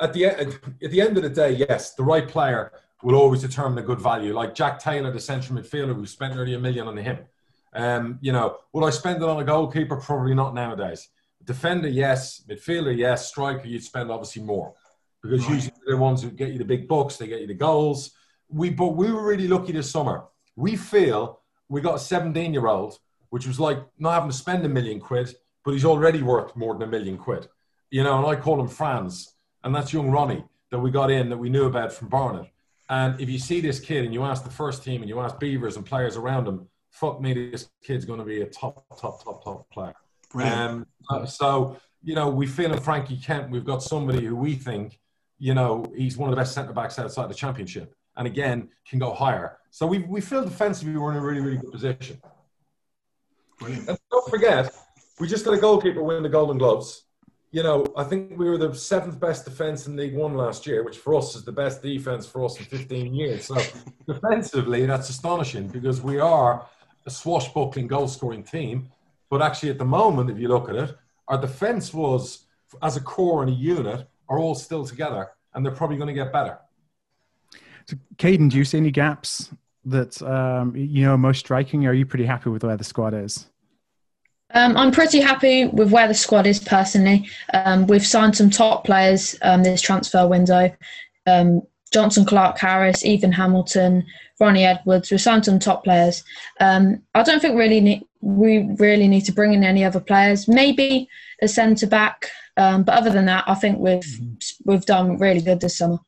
[0.00, 2.72] at the at the end of the day, yes, the right player
[3.02, 4.34] will always determine a good value.
[4.34, 7.18] Like Jack Taylor, the central midfielder, we spent nearly a million on him.
[7.72, 9.96] Um, you know, would I spend it on a goalkeeper?
[9.96, 11.08] Probably not nowadays.
[11.44, 12.42] Defender, yes.
[12.48, 13.28] Midfielder, yes.
[13.28, 14.74] Striker, you'd spend obviously more
[15.22, 15.54] because right.
[15.54, 17.16] usually they're the ones who get you the big bucks.
[17.16, 18.12] They get you the goals.
[18.48, 20.24] We but we were really lucky this summer.
[20.56, 22.98] We feel we got a 17 year old,
[23.30, 25.34] which was like not having to spend a million quid,
[25.64, 27.46] but he's already worth more than a million quid.
[27.90, 29.34] You know, and I call him Franz,
[29.64, 32.50] and that's young Ronnie that we got in that we knew about from Barnet.
[32.88, 35.36] And if you see this kid and you ask the first team and you ask
[35.36, 39.22] Beevers and players around him, fuck me, this kid's going to be a top, top,
[39.22, 39.94] top, top player.
[40.34, 40.86] Um,
[41.26, 44.98] so, you know, we feel in Frankie Kent, we've got somebody who we think,
[45.38, 47.94] you know, he's one of the best centre backs outside the championship.
[48.16, 49.58] And again, can go higher.
[49.70, 52.20] So we, we feel defensively we're in a really, really good position.
[53.58, 53.88] Brilliant.
[53.88, 54.74] And don't forget,
[55.20, 57.04] we just got a goalkeeper win the Golden Gloves
[57.50, 60.84] you know, I think we were the seventh best defense in League One last year,
[60.84, 63.46] which for us is the best defense for us in 15 years.
[63.46, 63.56] So
[64.06, 66.66] defensively, that's astonishing because we are
[67.06, 68.90] a swashbuckling goal scoring team.
[69.30, 70.96] But actually, at the moment, if you look at it,
[71.28, 72.46] our defense was,
[72.82, 76.14] as a core and a unit, are all still together and they're probably going to
[76.14, 76.58] get better.
[77.86, 79.50] So, Caden, do you see any gaps
[79.86, 81.86] that um, you know most striking?
[81.86, 83.48] Or are you pretty happy with where the squad is?
[84.54, 87.28] Um, I'm pretty happy with where the squad is personally.
[87.52, 90.74] Um, we've signed some top players um, this transfer window.
[91.26, 94.06] Um, Jonson Clarke-Harris, Ethan Hamilton,
[94.40, 95.10] Ronnie Edwards.
[95.10, 96.22] We've signed some top players.
[96.60, 100.48] Um, I don't think really need, we really need to bring in any other players.
[100.48, 101.08] Maybe
[101.42, 104.34] a centre back, um, but other than that, I think we've mm-hmm.
[104.64, 105.98] we've done really good this summer.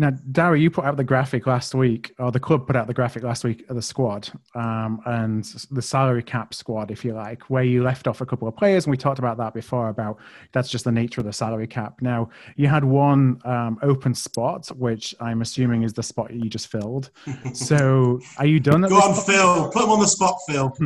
[0.00, 2.94] Now, Darry, you put out the graphic last week, or the club put out the
[2.94, 7.50] graphic last week of the squad um, and the salary cap squad, if you like,
[7.50, 8.86] where you left off a couple of players.
[8.86, 10.18] And we talked about that before about
[10.52, 12.00] that's just the nature of the salary cap.
[12.00, 16.68] Now, you had one um, open spot, which I'm assuming is the spot you just
[16.68, 17.10] filled.
[17.54, 18.82] So, are you done?
[18.82, 19.26] Go on, spot?
[19.26, 19.70] Phil.
[19.72, 20.72] Put him on the spot, Phil.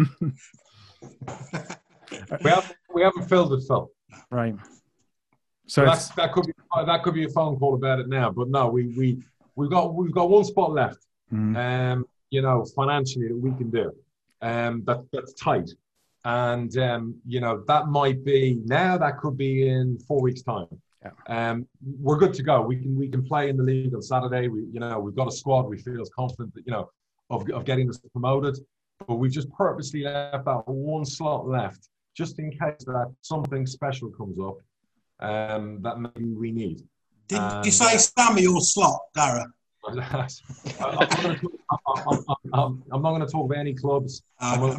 [2.42, 3.90] we, haven't, we haven't filled it, Phil.
[4.30, 4.54] Right.
[5.72, 6.52] So that could be
[6.84, 9.22] that could be a phone call about it now, but no, we we
[9.56, 11.06] we've got we've got one spot left.
[11.32, 11.56] Mm.
[11.56, 13.90] Um, you know, financially that we can do.
[14.42, 15.70] Um, that that's tight,
[16.26, 18.98] and um, you know that might be now.
[18.98, 20.66] That could be in four weeks' time.
[21.02, 21.12] Yeah.
[21.26, 21.66] Um,
[22.00, 22.60] we're good to go.
[22.60, 24.48] We can we can play in the league on Saturday.
[24.48, 25.62] We you know we've got a squad.
[25.70, 26.90] We feel confident that you know
[27.30, 28.58] of of getting us promoted,
[29.08, 34.10] but we've just purposely left that one slot left just in case that something special
[34.10, 34.58] comes up
[35.22, 36.82] um, that maybe we need.
[37.28, 39.46] Did um, you say Sammy or Slot, Darragh?
[39.88, 40.02] I'm,
[42.52, 44.22] not going to talk about any clubs.
[44.40, 44.76] Uh.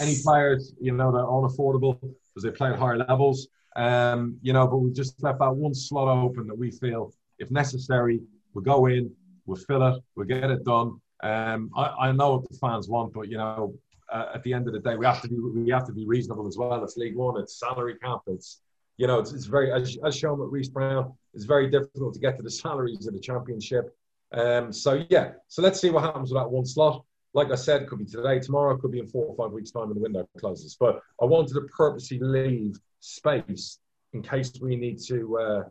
[0.00, 3.48] Any players, you know, that are unaffordable because they play at higher levels.
[3.76, 7.50] Um, you know, but we just left that one slot open that we feel, if
[7.50, 8.20] necessary,
[8.52, 9.10] we'll go in,
[9.46, 11.00] we'll fill it, we'll get it done.
[11.22, 13.74] Um, I, I know what the fans want, but you know,
[14.12, 16.06] uh, at the end of the day, we have to be we have to be
[16.06, 16.82] reasonable as well.
[16.82, 18.60] It's League One, it's salary cap, it's
[18.98, 22.20] you know, it's, it's very, as, as shown with Reece Brown, it's very difficult to
[22.20, 23.96] get to the salaries of the championship.
[24.32, 27.04] Um, so, yeah, so let's see what happens with that one slot.
[27.32, 29.88] Like I said, could be today, tomorrow, could be in four or five weeks' time
[29.88, 30.76] when the window closes.
[30.78, 33.78] But I wanted to purposely leave space
[34.12, 35.62] in case we need to uh,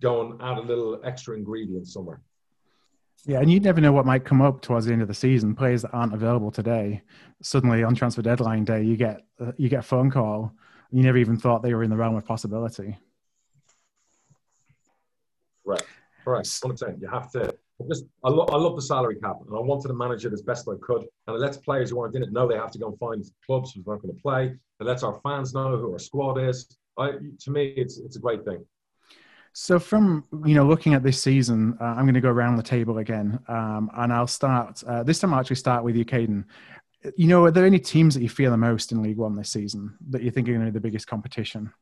[0.00, 2.20] go and add a little extra ingredient somewhere.
[3.26, 5.54] Yeah, and you never know what might come up towards the end of the season.
[5.54, 7.02] Players that aren't available today,
[7.40, 10.52] suddenly on transfer deadline day, you get uh, you get a phone call
[10.94, 12.96] you never even thought they were in the realm of possibility.
[15.64, 15.82] Right.
[16.24, 17.00] One percent.
[17.00, 17.52] You have to.
[17.88, 20.40] Just, I, lo- I love the salary cap, and I wanted to manage it as
[20.40, 21.04] best I could.
[21.26, 23.24] And it lets players who aren't in it know they have to go and find
[23.44, 24.54] clubs who's not going to play.
[24.80, 26.78] It lets our fans know who our squad is.
[26.96, 28.64] I, to me, it's it's a great thing.
[29.52, 32.62] So, from you know, looking at this season, uh, I'm going to go around the
[32.62, 34.82] table again, um, and I'll start.
[34.84, 36.44] Uh, this time, I'll actually start with you, Caden
[37.16, 39.50] you know, are there any teams that you fear the most in League One this
[39.50, 41.72] season that you think are going to be the biggest competition?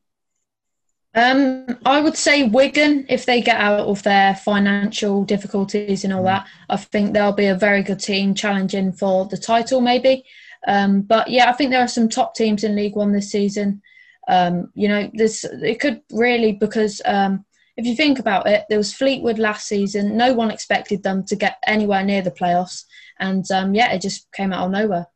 [1.15, 6.23] Um, I would say Wigan, if they get out of their financial difficulties and all
[6.23, 6.25] mm.
[6.25, 10.25] that, I think they'll be a very good team challenging for the title, maybe.
[10.67, 13.81] Um, but yeah, I think there are some top teams in League One this season.
[14.27, 17.45] Um, you know, this it could really because um,
[17.75, 20.17] if you think about it, there was Fleetwood last season.
[20.17, 22.85] No one expected them to get anywhere near the playoffs,
[23.19, 25.07] and um, yeah, it just came out of nowhere.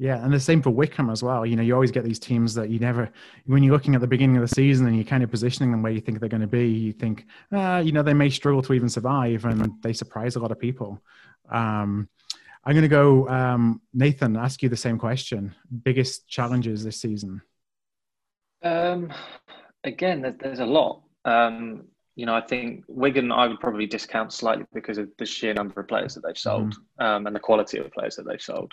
[0.00, 1.44] Yeah, and the same for Wycombe as well.
[1.44, 3.10] You know, you always get these teams that you never,
[3.44, 5.82] when you're looking at the beginning of the season and you're kind of positioning them
[5.82, 8.62] where you think they're going to be, you think, ah, you know, they may struggle
[8.62, 11.02] to even survive, and they surprise a lot of people.
[11.50, 12.08] Um,
[12.64, 15.54] I'm going to go, um, Nathan, ask you the same question.
[15.82, 17.42] Biggest challenges this season?
[18.62, 19.12] Um,
[19.84, 21.02] again, there's a lot.
[21.26, 25.52] Um, you know, I think Wigan I would probably discount slightly because of the sheer
[25.52, 27.04] number of players that they've sold mm.
[27.04, 28.72] um, and the quality of players that they've sold.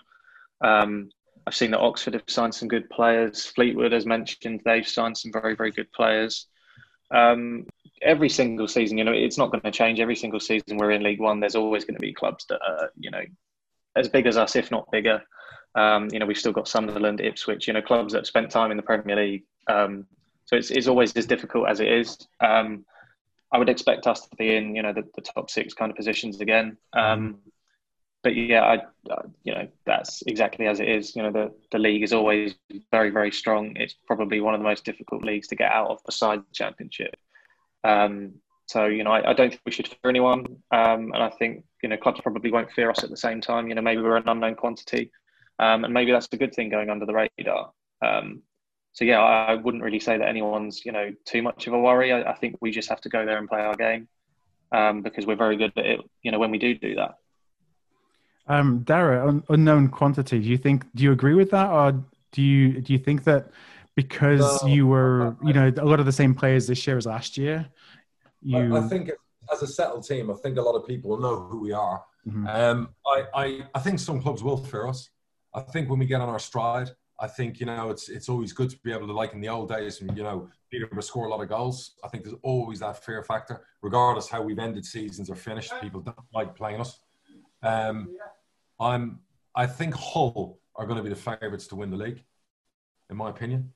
[0.62, 1.10] Um,
[1.46, 3.46] I've seen that Oxford have signed some good players.
[3.46, 6.48] Fleetwood, as mentioned, they've signed some very, very good players.
[7.10, 7.68] Um,
[8.02, 10.00] every single season, you know, it's not going to change.
[10.00, 12.92] Every single season we're in League One, there's always going to be clubs that are,
[12.98, 13.24] you know,
[13.96, 15.22] as big as us, if not bigger.
[15.76, 18.72] Um, you know, we've still got Sunderland, Ipswich, you know, clubs that have spent time
[18.72, 19.44] in the Premier League.
[19.68, 20.06] Um,
[20.46, 22.18] so it's, it's always as difficult as it is.
[22.40, 22.86] Um,
[23.52, 25.96] I would expect us to be in, you know, the, the top six kind of
[25.96, 26.78] positions again.
[26.94, 27.38] Um,
[28.24, 28.82] but yeah, I,
[29.44, 31.16] you know, that's exactly as it is.
[31.16, 32.56] You know, the, the league is always
[32.92, 33.76] very, very strong.
[33.76, 37.16] It's probably one of the most difficult leagues to get out of besides the championship.
[37.84, 38.34] Um,
[38.66, 40.46] so, you know, I, I, don't think we should fear anyone.
[40.72, 43.70] Um, and I think, you know, clubs probably won't fear us at the same time.
[43.70, 45.12] You know, maybe we're an unknown quantity.
[45.60, 47.72] Um, and maybe that's a good thing going under the radar.
[48.02, 48.42] Um,
[48.92, 51.80] so, yeah, I, I, wouldn't really say that anyone's, you know, too much of a
[51.80, 52.12] worry.
[52.12, 54.08] I, I think we just have to go there and play our game
[54.72, 57.16] um, because we're very good at it, you know, when we do do that.
[58.48, 60.40] Um, Darragh, un- unknown quantity.
[60.40, 60.86] Do you think?
[60.96, 63.52] Do you agree with that, or do you do you think that
[63.96, 67.06] because no, you were, you know, a lot of the same players this year as
[67.06, 67.68] last year?
[68.42, 68.76] You...
[68.76, 69.12] I, I think
[69.52, 72.04] as a settled team, I think a lot of people know who we are.
[72.28, 72.48] Mm-hmm.
[72.48, 75.10] Um, I, I, I think some clubs will fear us.
[75.54, 76.90] I think when we get on our stride,
[77.20, 79.50] I think you know it's it's always good to be able to like in the
[79.50, 81.96] old days and you know be able to score a lot of goals.
[82.04, 85.74] I think there's always that fear factor, regardless how we've ended seasons or finished.
[85.82, 87.00] People don't like playing us.
[87.64, 88.10] Um,
[88.80, 89.20] I'm
[89.56, 92.24] I think Hull are going to be the favourites to win the league,
[93.10, 93.74] in my opinion.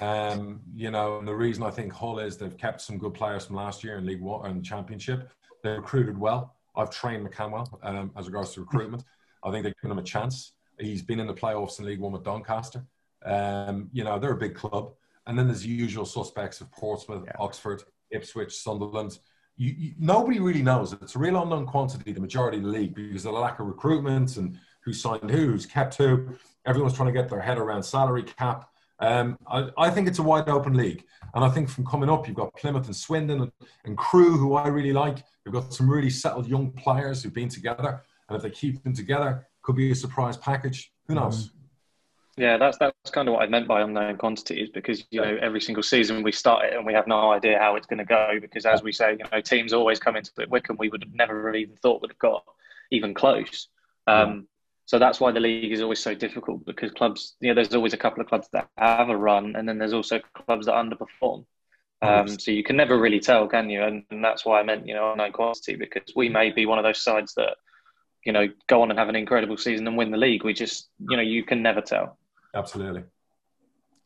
[0.00, 3.46] Um, you know, and the reason I think Hull is they've kept some good players
[3.46, 5.30] from last year in League One and Championship.
[5.62, 6.56] They recruited well.
[6.76, 9.04] I've trained McCanwell um, as regards to recruitment.
[9.42, 10.52] I think they've given him a chance.
[10.78, 12.84] He's been in the playoffs in League One with Doncaster.
[13.24, 14.92] Um, you know, they're a big club.
[15.26, 17.32] And then there's the usual suspects of Portsmouth, yeah.
[17.38, 19.18] Oxford, Ipswich, Sunderland.
[19.56, 20.92] You, you, nobody really knows.
[20.92, 23.66] It's a real unknown quantity, the majority of the league, because of the lack of
[23.66, 26.28] recruitment and who signed who, who's kept who.
[26.66, 28.70] Everyone's trying to get their head around salary cap.
[28.98, 31.04] Um, I, I, think it's a wide open league.
[31.34, 33.52] And I think from coming up, you've got Plymouth and Swindon and,
[33.84, 35.18] and Crewe, who I really like.
[35.44, 38.02] You've got some really settled young players who've been together.
[38.28, 40.92] And if they keep them together, could be a surprise package.
[41.08, 41.50] Who knows?
[42.38, 45.60] Yeah, that's that's kind of what I meant by unknown quantities because you know every
[45.60, 48.38] single season we start it and we have no idea how it's going to go
[48.40, 50.50] because as we say, you know, teams always come into it.
[50.50, 52.44] Wycombe we would have never even thought would have got
[52.90, 53.68] even close.
[54.06, 54.48] Um,
[54.84, 57.92] so that's why the league is always so difficult because clubs, you know, there's always
[57.92, 61.44] a couple of clubs that have a run, and then there's also clubs that underperform.
[62.02, 63.82] Um, so you can never really tell, can you?
[63.82, 66.78] And, and that's why I meant, you know, unknown quantity because we may be one
[66.78, 67.56] of those sides that,
[68.24, 70.44] you know, go on and have an incredible season and win the league.
[70.44, 72.18] We just, you know, you can never tell.
[72.56, 73.04] Absolutely.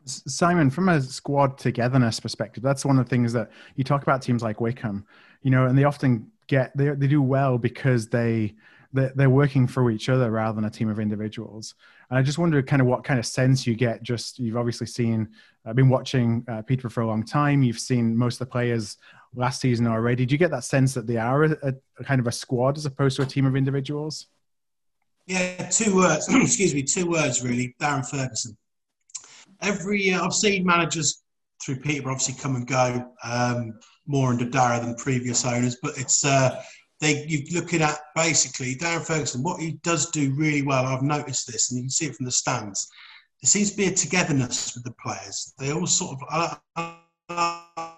[0.04, 4.22] Simon, from a squad togetherness perspective, that's one of the things that you talk about
[4.22, 5.06] teams like Wycombe,
[5.42, 8.54] you know, and they often get they they do well because they
[8.92, 11.74] they're, they're working for each other rather than a team of individuals.
[12.08, 14.02] And I just wonder kind of what kind of sense you get.
[14.02, 15.28] Just you've obviously seen,
[15.64, 17.62] I've been watching uh, Peter for a long time.
[17.62, 18.96] You've seen most of the players
[19.36, 20.26] last season already.
[20.26, 22.86] Do you get that sense that they are a, a kind of a squad as
[22.86, 24.26] opposed to a team of individuals?
[25.26, 26.28] Yeah, two words.
[26.34, 27.74] excuse me, two words really.
[27.80, 28.56] Darren Ferguson.
[29.60, 31.22] Every year, I've seen managers
[31.62, 36.24] through Peter obviously come and go um, more under Darren than previous owners, but it's
[36.24, 36.62] uh,
[37.00, 39.42] they you're looking at basically Darren Ferguson.
[39.42, 42.26] What he does do really well, I've noticed this, and you can see it from
[42.26, 42.88] the stands.
[43.42, 45.54] There seems to be a togetherness with the players.
[45.58, 46.22] They all sort of.
[46.30, 47.94] I, I,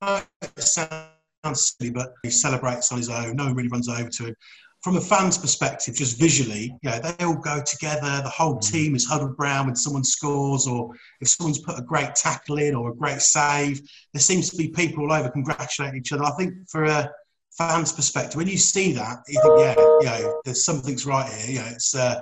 [0.00, 3.36] I, it sounds silly, but he celebrates on his own.
[3.36, 4.36] No one really runs over to him
[4.84, 8.20] from a fan's perspective, just visually, you know, they all go together.
[8.22, 8.70] The whole mm.
[8.70, 12.74] team is huddled around when someone scores, or if someone's put a great tackle in
[12.74, 13.80] or a great save.
[14.12, 16.24] There seems to be people all over congratulating each other.
[16.24, 17.10] I think for a
[17.56, 19.74] fan's perspective, when you see that, you think, yeah,
[20.18, 21.54] you know, there's something's right here.
[21.54, 22.20] You know, it's uh,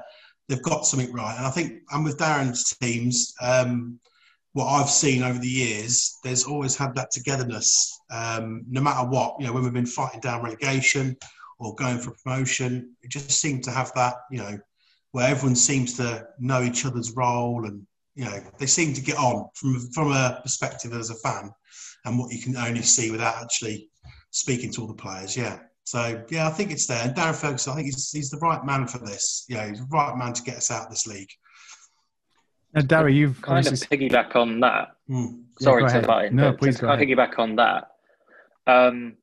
[0.49, 1.37] they've got something right.
[1.37, 3.99] And I think, and with Darren's teams, um,
[4.53, 9.35] what I've seen over the years, there's always had that togetherness, um, no matter what.
[9.41, 11.17] You know, when we've been fighting down relegation
[11.63, 12.95] or going for promotion.
[13.03, 14.59] It just seemed to have that, you know,
[15.13, 19.17] where everyone seems to know each other's role and, you know, they seem to get
[19.17, 21.51] on from, from a perspective as a fan
[22.05, 23.89] and what you can only see without actually
[24.31, 25.37] speaking to all the players.
[25.37, 25.59] Yeah.
[25.85, 27.03] So, yeah, I think it's there.
[27.05, 29.45] And Darren Ferguson, I think he's, he's the right man for this.
[29.49, 31.31] You know, he's the right man to get us out of this league.
[32.75, 34.97] Now, Darry, you've kind of piggyback on that.
[35.11, 35.43] Mm.
[35.61, 36.37] Sorry yeah, to butt in.
[36.37, 37.07] No, please go ahead.
[37.07, 37.89] piggyback on that.
[38.67, 39.17] Um,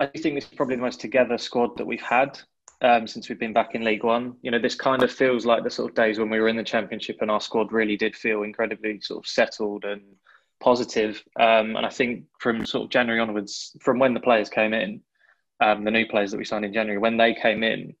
[0.00, 2.38] I think this is probably the most together squad that we've had
[2.82, 4.36] um, since we've been back in League One.
[4.42, 6.56] You know, this kind of feels like the sort of days when we were in
[6.56, 10.02] the Championship and our squad really did feel incredibly sort of settled and
[10.60, 11.22] positive.
[11.38, 15.00] Um, and I think from sort of January onwards, from when the players came in,
[15.60, 17.94] um, the new players that we signed in January, when they came in,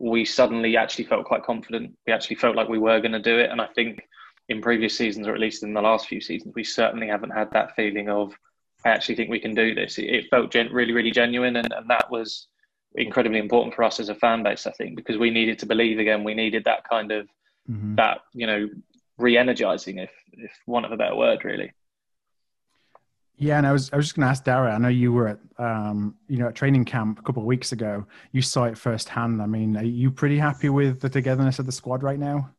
[0.00, 1.96] we suddenly actually felt quite confident.
[2.04, 3.50] We actually felt like we were going to do it.
[3.50, 4.02] And I think
[4.48, 7.52] in previous seasons, or at least in the last few seasons, we certainly haven't had
[7.52, 8.34] that feeling of,
[8.84, 9.98] I actually think we can do this.
[9.98, 11.56] It, it felt gen- really, really genuine.
[11.56, 12.48] And, and that was
[12.94, 15.98] incredibly important for us as a fan base, I think, because we needed to believe
[15.98, 16.24] again.
[16.24, 17.26] We needed that kind of,
[17.70, 17.96] mm-hmm.
[17.96, 18.68] that, you know,
[19.18, 21.72] re energizing, if, if want of a better word, really.
[23.36, 24.74] Yeah, and I was I was just going to ask Darragh.
[24.74, 27.72] I know you were at um, you know at training camp a couple of weeks
[27.72, 28.06] ago.
[28.30, 29.42] You saw it firsthand.
[29.42, 32.50] I mean, are you pretty happy with the togetherness of the squad right now?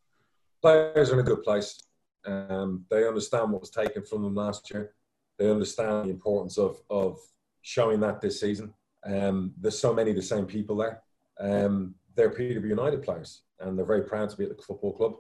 [0.62, 1.80] Players are in a good place.
[2.26, 4.94] Um, they understand what was taken from them last year.
[5.38, 7.20] They understand the importance of of
[7.62, 8.74] showing that this season.
[9.06, 11.02] Um, there's so many of the same people there.
[11.40, 15.14] Um, they're Peterborough United players, and they're very proud to be at the football club.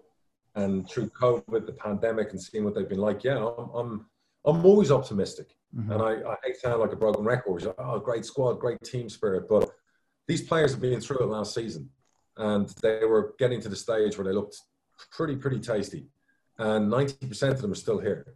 [0.55, 4.05] And through COVID, the pandemic, and seeing what they've been like, yeah, I'm, I'm
[4.45, 5.55] I'm always optimistic.
[5.76, 5.91] Mm-hmm.
[5.91, 7.68] And I, I hate sound like a broken record.
[7.78, 9.49] oh, great squad, great team spirit.
[9.49, 9.70] But
[10.28, 11.89] these players have been through it last season.
[12.38, 14.57] And they were getting to the stage where they looked
[15.11, 16.05] pretty, pretty tasty.
[16.57, 18.36] And 90% of them are still here.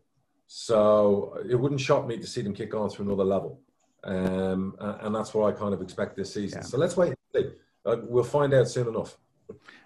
[0.51, 3.61] So it wouldn't shock me to see them kick on to another level.
[4.03, 6.61] Um, and that's what I kind of expect this season.
[6.61, 6.65] Yeah.
[6.65, 7.51] So let's wait and see.
[7.85, 9.15] Uh, we'll find out soon enough.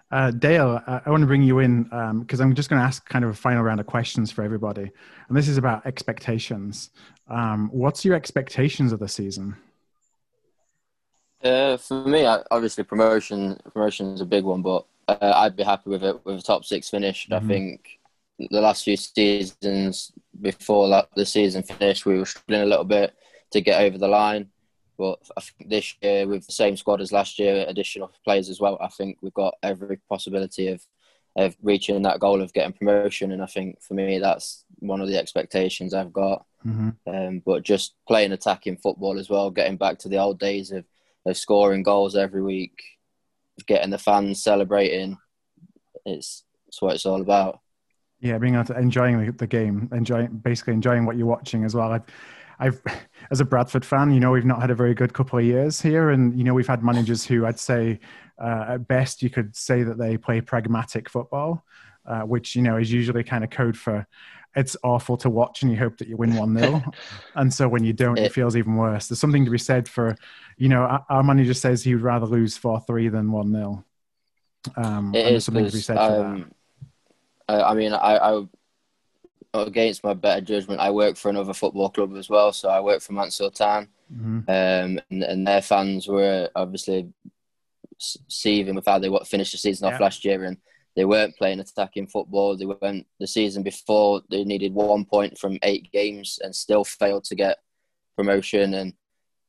[0.10, 1.84] Uh, Dale, I, I want to bring you in
[2.20, 4.42] because um, I'm just going to ask kind of a final round of questions for
[4.42, 4.90] everybody,
[5.28, 6.92] and this is about expectations.
[7.28, 9.58] Um, what's your expectations of the season?
[11.44, 15.90] Uh, for me, obviously promotion promotion is a big one, but uh, I'd be happy
[15.90, 17.28] with it with a top six finish.
[17.28, 17.46] Mm-hmm.
[17.46, 18.00] I think
[18.52, 23.14] the last few seasons before the season finished, we were struggling a little bit
[23.52, 24.50] to get over the line.
[24.98, 28.60] But I think this year, with the same squad as last year, additional players as
[28.60, 30.86] well, I think we've got every possibility of
[31.36, 33.32] of reaching that goal of getting promotion.
[33.32, 36.46] And I think for me, that's one of the expectations I've got.
[36.66, 36.90] Mm-hmm.
[37.08, 40.86] Um, but just playing attacking football as well, getting back to the old days of,
[41.26, 42.84] of scoring goals every week,
[43.66, 45.18] getting the fans celebrating.
[46.06, 47.62] It's, it's what it's all about.
[48.24, 51.76] Yeah, being able to enjoying the, the game, enjoying basically enjoying what you're watching as
[51.76, 51.92] well.
[51.92, 52.04] I've,
[52.58, 52.82] I've,
[53.32, 55.82] as a Bradford fan, you know, we've not had a very good couple of years
[55.82, 58.00] here, and you know, we've had managers who I'd say,
[58.42, 61.66] uh, at best, you could say that they play pragmatic football,
[62.06, 64.08] uh, which you know is usually kind of code for
[64.56, 66.84] it's awful to watch and you hope that you win 1 0.
[67.36, 69.08] and so when you don't, it, feels even worse.
[69.08, 70.16] There's something to be said for,
[70.58, 73.86] you know, our manager says he would rather lose 4 3 than 1 0.
[74.78, 76.54] Um, it is, something to be said um, for that.
[77.48, 78.44] Um, I mean, I, I
[79.54, 82.52] against my better judgment, I work for another football club as well.
[82.52, 84.40] So I work for Mansfield Town, mm-hmm.
[84.48, 87.12] um, and, and, their fans were obviously
[88.00, 89.94] seething with how they finished the season yeah.
[89.94, 90.58] off last year, and
[90.96, 92.58] they weren't playing attacking football.
[92.58, 97.26] They went the season before they needed one point from eight games and still failed
[97.26, 97.60] to get
[98.16, 98.94] promotion, and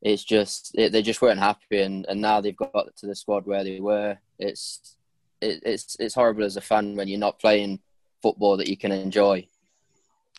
[0.03, 3.47] it's just it, they just weren't happy, and, and now they've got to the squad
[3.47, 4.19] where they were.
[4.39, 4.97] It's
[5.41, 7.81] it, it's it's horrible as a fan when you're not playing
[8.25, 9.47] football that you can enjoy.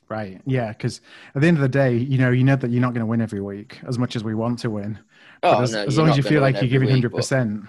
[0.09, 0.41] Right.
[0.45, 0.69] Yeah.
[0.69, 1.01] Because
[1.35, 3.11] at the end of the day, you know, you know that you're not going to
[3.13, 4.97] win every week as much as we want to win.
[5.43, 7.65] Oh, as, no, as long as you feel like you're giving hundred percent.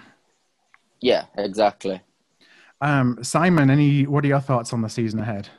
[1.01, 1.25] Yeah.
[1.37, 2.01] Exactly.
[2.81, 4.07] Um, Simon, any?
[4.07, 5.49] What are your thoughts on the season ahead?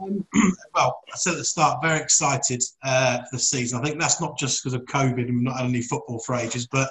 [0.00, 0.26] Um,
[0.74, 3.78] well, I said at the start, very excited uh, for the season.
[3.78, 6.34] I think that's not just because of COVID and we've not had any football for
[6.34, 6.90] ages, but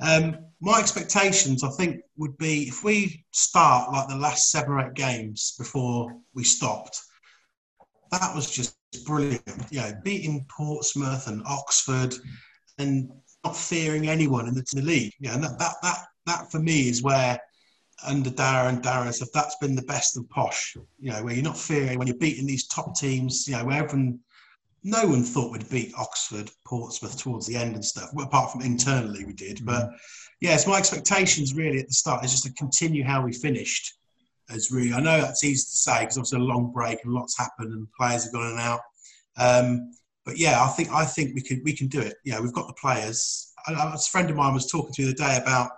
[0.00, 4.86] um, my expectations, I think, would be if we start like the last seven or
[4.86, 7.00] eight games before we stopped,
[8.10, 9.42] that was just brilliant.
[9.70, 12.14] You know, beating Portsmouth and Oxford
[12.78, 13.10] and
[13.44, 15.12] not fearing anyone in the, in the league.
[15.18, 17.38] You know, and that, that, that, that for me is where
[18.06, 20.76] under Darragh and Darren stuff, that's been the best of posh.
[20.98, 23.46] You know, where you're not fearing when you're beating these top teams.
[23.48, 24.20] You know, where everyone,
[24.84, 28.10] no one thought we'd beat Oxford, Portsmouth towards the end and stuff.
[28.12, 29.64] Well, apart from internally, we did.
[29.64, 29.94] But mm-hmm.
[30.40, 33.94] yeah, it's my expectations really at the start is just to continue how we finished
[34.50, 34.92] as really.
[34.92, 37.86] I know that's easy to say because obviously a long break and lots happened and
[37.98, 38.80] players have gone and out.
[39.36, 39.92] Um,
[40.24, 42.16] but yeah, I think I think we can we can do it.
[42.24, 43.52] Yeah, we've got the players.
[43.66, 45.70] I, I, a friend of mine was talking to me the other day about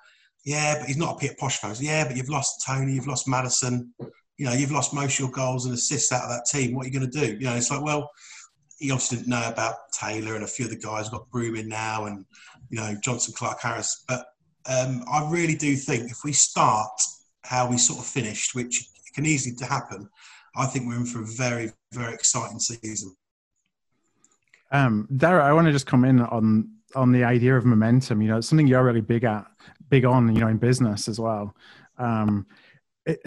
[0.44, 1.74] yeah, but he's not a Peter Posh fan.
[1.78, 3.92] Yeah, but you've lost Toney, you've lost Maddison,
[4.36, 6.74] You know, you've lost most of your goals and assists out of that team.
[6.74, 7.34] What are you going to do?
[7.34, 8.10] You know, it's like well.
[8.78, 11.68] He obviously didn't know about Taylor and a few of the guys got Broom in
[11.68, 12.24] now, and
[12.70, 14.04] you know Jonson, Clarke, Harris.
[14.08, 14.24] But
[14.66, 16.90] um, I really do think if we start
[17.44, 18.82] how we sort of finished, which
[19.14, 20.08] can easily happen,
[20.56, 23.14] I think we're in for a very, very exciting season.
[24.72, 28.22] Um, Darragh, I want to just come in on on the idea of momentum.
[28.22, 29.46] You know, it's something you're really big at,
[29.90, 30.34] big on.
[30.34, 31.54] You know, in business as well.
[31.98, 32.46] Um,
[33.04, 33.20] it,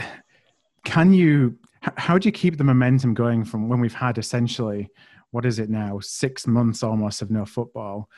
[0.83, 1.57] can you?
[1.97, 4.89] how do you keep the momentum going from when we've had essentially
[5.31, 8.09] what is it now six months almost of no football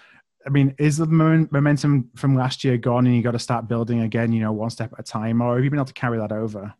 [0.45, 4.01] i mean is the momentum from last year gone and you got to start building
[4.01, 6.17] again you know one step at a time or have you been able to carry
[6.17, 6.73] that over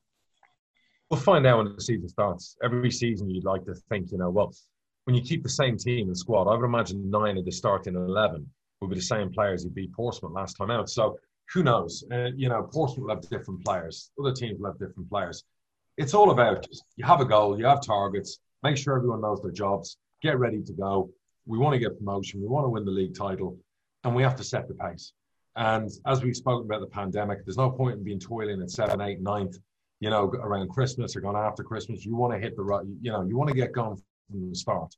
[1.09, 4.29] we'll find out when the season starts every season you'd like to think you know
[4.29, 4.53] well
[5.05, 7.95] when you keep the same team and squad i would imagine nine of the starting
[7.95, 8.47] 11
[8.81, 11.17] will be the same players who beat portsmouth last time out so
[11.53, 15.09] who knows uh, you know portsmouth will have different players other teams will have different
[15.09, 15.43] players
[15.97, 16.67] it's all about
[16.97, 20.61] you have a goal, you have targets, make sure everyone knows their jobs, get ready
[20.61, 21.09] to go.
[21.45, 23.57] We want to get promotion, we want to win the league title,
[24.03, 25.13] and we have to set the pace.
[25.55, 28.99] And as we've spoken about the pandemic, there's no point in being toiling at seven,
[28.99, 29.57] eight, ninth,
[30.01, 32.03] you know, around Christmas or going after Christmas.
[32.03, 33.95] You want to hit the right, you know, you want to get going
[34.29, 34.93] from the start.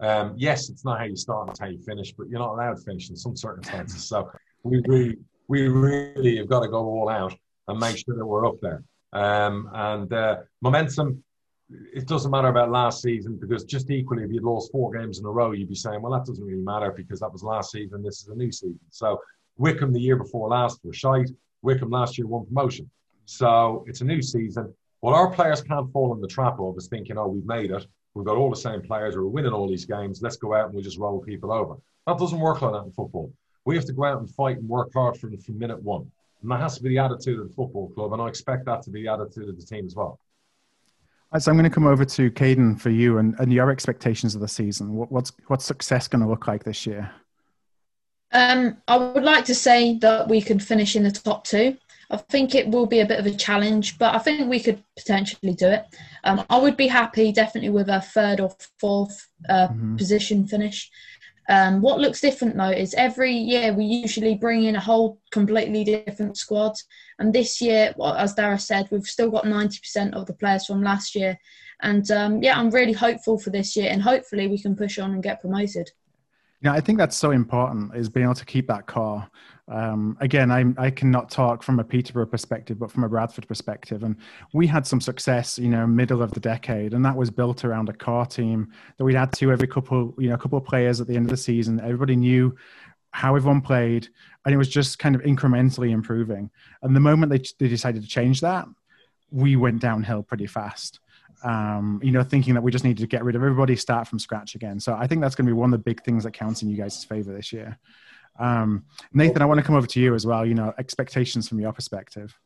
[0.00, 2.76] Um, yes, it's not how you start, it's how you finish, but you're not allowed
[2.76, 4.04] to finish in some circumstances.
[4.04, 4.30] So
[4.62, 5.16] we, we,
[5.48, 7.34] we really have got to go all out
[7.66, 8.84] and make sure that we're up there.
[9.12, 11.24] Um, and uh, momentum,
[11.70, 15.26] it doesn't matter about last season because just equally, if you'd lost four games in
[15.26, 18.02] a row, you'd be saying, well, that doesn't really matter because that was last season.
[18.02, 18.80] This is a new season.
[18.90, 19.20] So
[19.56, 21.30] Wycombe the year before last were shite.
[21.62, 22.90] Wycombe last year won promotion.
[23.26, 24.72] So it's a new season.
[25.00, 27.86] What our players can't fall in the trap of is thinking, oh, we've made it.
[28.14, 29.16] We've got all the same players.
[29.16, 30.22] We're winning all these games.
[30.22, 31.76] Let's go out and we'll just roll people over.
[32.06, 33.32] That doesn't work like that in football.
[33.64, 36.10] We have to go out and fight and work hard from, from minute one.
[36.42, 38.82] And that has to be the attitude of the football club, and I expect that
[38.82, 40.20] to be the attitude of the team as well.
[41.32, 44.34] Right, so I'm going to come over to Caden for you and, and your expectations
[44.34, 44.94] of the season.
[44.94, 47.10] What, what's what's success going to look like this year?
[48.32, 51.76] Um, I would like to say that we could finish in the top two.
[52.10, 54.82] I think it will be a bit of a challenge, but I think we could
[54.96, 55.84] potentially do it.
[56.24, 59.96] Um, I would be happy definitely with a third or fourth uh, mm-hmm.
[59.96, 60.90] position finish.
[61.48, 65.82] Um, what looks different though is every year we usually bring in a whole completely
[65.82, 66.74] different squad,
[67.18, 70.82] and this year, as Darragh said, we've still got ninety percent of the players from
[70.82, 71.38] last year,
[71.80, 75.12] and um, yeah, I'm really hopeful for this year, and hopefully we can push on
[75.12, 75.90] and get promoted.
[76.60, 79.26] Yeah, I think that's so important is being able to keep that core.
[79.68, 84.02] Um, again, I, I cannot talk from a Peterborough perspective, but from a Bradford perspective.
[84.02, 84.16] And
[84.52, 87.88] we had some success, you know, middle of the decade, and that was built around
[87.88, 91.00] a core team that we'd add to every couple, you know, a couple of players
[91.00, 91.80] at the end of the season.
[91.80, 92.56] Everybody knew
[93.10, 94.08] how everyone played,
[94.44, 96.50] and it was just kind of incrementally improving.
[96.82, 98.66] And the moment they, they decided to change that,
[99.30, 101.00] we went downhill pretty fast
[101.44, 104.18] um, you know, thinking that we just need to get rid of everybody, start from
[104.18, 104.80] scratch again.
[104.80, 106.68] So I think that's going to be one of the big things that counts in
[106.68, 107.78] you guys' favor this year.
[108.38, 110.46] Um, Nathan, I want to come over to you as well.
[110.46, 112.38] You know, expectations from your perspective.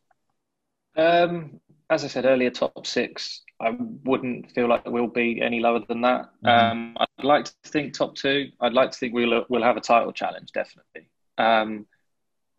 [0.95, 3.41] Um, as I said earlier, top six.
[3.61, 6.29] I wouldn't feel like we'll be any lower than that.
[6.43, 6.47] Mm-hmm.
[6.47, 8.49] Um, I'd like to think top two.
[8.59, 11.09] I'd like to think we'll we'll have a title challenge definitely.
[11.37, 11.85] Um,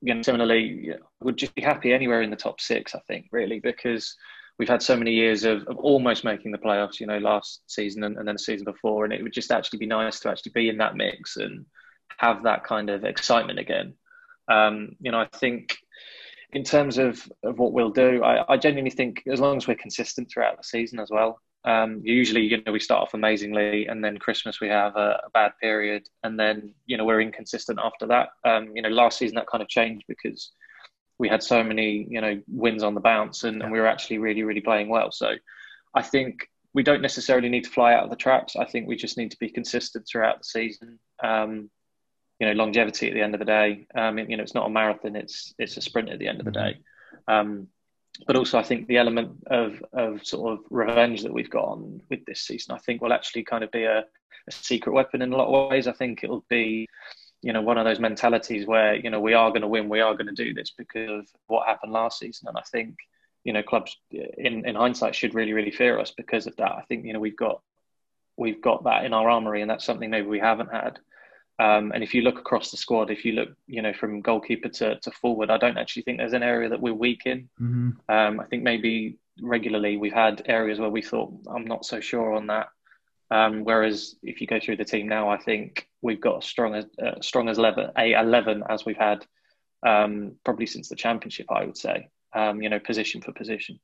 [0.01, 2.95] you know, similarly, would just be happy anywhere in the top six.
[2.95, 4.17] I think really because
[4.59, 8.05] we've had so many years of, of almost making the playoffs, you know, last season
[8.05, 9.05] and, and then the season before.
[9.05, 11.67] And it would just actually be nice to actually be in that mix and
[12.19, 13.95] have that kind of excitement again.
[14.49, 15.77] Um, you know, I think
[16.53, 19.75] in terms of, of what we'll do, I, I genuinely think as long as we're
[19.75, 21.41] consistent throughout the season as well.
[21.65, 25.31] Um, usually, you know, we start off amazingly, and then Christmas we have a, a
[25.33, 28.29] bad period, and then you know we're inconsistent after that.
[28.45, 30.53] Um, you know, last season that kind of changed because
[31.19, 34.19] we had so many you know wins on the bounce and, and, we were actually
[34.19, 35.33] really really playing well so
[35.95, 38.97] i think we don't necessarily need to fly out of the traps i think we
[38.97, 41.71] just need to be consistent throughout the season um,
[42.41, 44.71] you know longevity at the end of the day um, you know it's not a
[44.71, 46.73] marathon it's it's a sprint at the end of the mm-hmm.
[46.73, 46.79] day
[47.29, 47.69] um,
[48.27, 52.01] but also i think the element of of sort of revenge that we've got on
[52.11, 55.33] with this season i think will actually kind of be a, a secret weapon in
[55.33, 56.89] a lot of ways i think it'll be
[57.45, 60.01] you know one of those mentalities where you know we are going to win, we
[60.01, 62.97] are going to do this because of what happened last season, and I think
[63.45, 66.73] you know clubs in in hindsight should really really fear us because of that.
[66.73, 67.61] I think you know we've got
[68.39, 70.99] we've got that in our armory, and that's something maybe we haven't had.
[71.59, 74.69] Um, and if you look across the squad, if you look, you know, from goalkeeper
[74.69, 77.49] to, to forward, I don't actually think there's an area that we're weak in.
[77.61, 77.91] Mm-hmm.
[78.09, 82.35] Um, I think maybe regularly we've had areas where we thought, I'm not so sure
[82.35, 82.69] on that.
[83.31, 86.75] Um, whereas if you go through the team now, I think we've got as strong
[86.75, 89.25] as uh, strong as 11, a 11 as we've had
[89.87, 91.47] um, probably since the championship.
[91.51, 93.81] I would say, um, you know, position for position.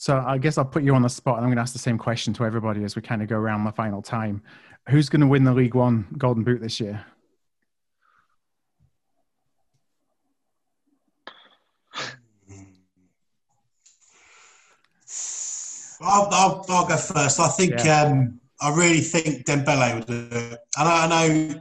[0.00, 1.78] So I guess I'll put you on the spot, and I'm going to ask the
[1.78, 4.42] same question to everybody as we kind of go around the final time.
[4.88, 7.04] Who's going to win the League One Golden Boot this year?
[16.00, 17.38] I'll, I'll, I'll, go first.
[17.38, 18.04] I think yeah.
[18.04, 20.60] um, I really think Dembele would do it.
[20.78, 21.60] And I, I know,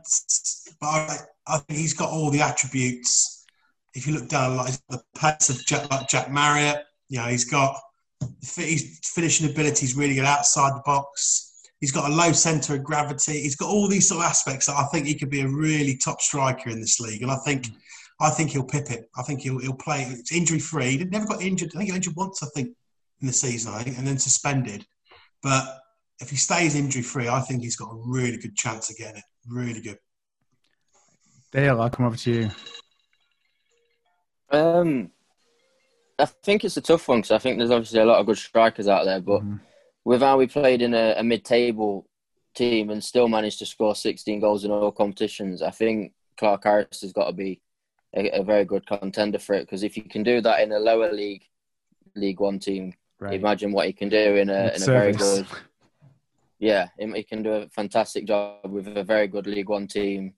[0.80, 3.46] but I, I, think he's got all the attributes.
[3.94, 7.44] If you look down, like the pace of Jack, like Jack Marriott, you know, he's
[7.44, 7.76] got
[8.42, 11.46] his finishing ability is really good outside the box.
[11.80, 13.42] He's got a low centre of gravity.
[13.42, 15.98] He's got all these sort of aspects that I think he could be a really
[15.98, 17.22] top striker in this league.
[17.22, 17.68] And I think,
[18.20, 19.10] I think he'll pip it.
[19.18, 20.04] I think he'll he'll play.
[20.04, 20.98] It's injury free.
[20.98, 21.70] He never got injured.
[21.70, 22.44] I think he got injured once.
[22.44, 22.76] I think
[23.22, 23.74] in the season.
[23.74, 24.86] I think, and then suspended.
[25.42, 25.64] But
[26.20, 29.18] if he stays injury free, I think he's got a really good chance of getting
[29.18, 29.24] it.
[29.48, 29.98] Really good.
[31.52, 32.52] Dale, I'll come over to you.
[34.52, 35.12] Um,
[36.20, 38.38] I think it's a tough one because I think there's obviously a lot of good
[38.38, 39.56] strikers out there, but mm-hmm.
[40.04, 42.08] with how we played in a, a, mid-table
[42.54, 47.02] team and still managed to score 16 goals in all competitions, I think Clarke Harris
[47.02, 47.62] has got to be
[48.16, 49.62] a, a very good contender for it.
[49.62, 51.44] Because if you can do that in a lower league,
[52.16, 53.34] League One team, right.
[53.34, 55.48] imagine what he can do in a, in a very good.
[56.58, 60.34] Yeah, he can do a fantastic job with a very good League One team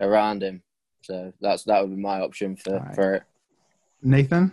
[0.00, 0.62] around him.
[1.02, 2.94] So that's that would be my option for right.
[2.94, 3.22] for it.
[4.02, 4.52] Nathan.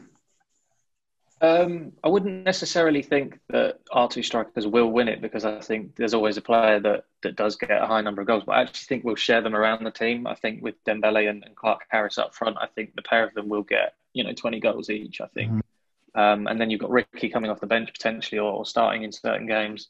[1.42, 5.96] Um, I wouldn't necessarily think that our two strikers will win it because I think
[5.96, 8.44] there's always a player that, that does get a high number of goals.
[8.46, 10.28] But I actually think we'll share them around the team.
[10.28, 13.34] I think with Dembele and, and Clarke Harris up front, I think the pair of
[13.34, 15.20] them will get you know 20 goals each.
[15.20, 16.20] I think, mm-hmm.
[16.20, 19.12] um, and then you've got Ricky coming off the bench potentially or, or, starting in
[19.12, 19.90] certain games.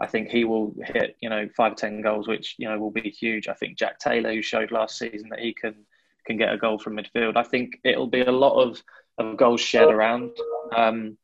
[0.00, 2.90] I think he will hit you know five or ten goals, which you know will
[2.90, 3.48] be huge.
[3.48, 5.74] I think Jack Taylor, who showed last season that he can
[6.26, 7.36] can get a goal from midfield.
[7.36, 8.82] I think it'll be a lot of
[9.18, 10.30] of goals shared around
[10.76, 11.16] um,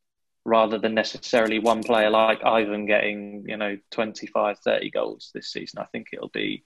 [0.44, 5.80] rather than necessarily one player like Ivan getting, you know, 25, 30 goals this season.
[5.80, 6.64] I think it'll be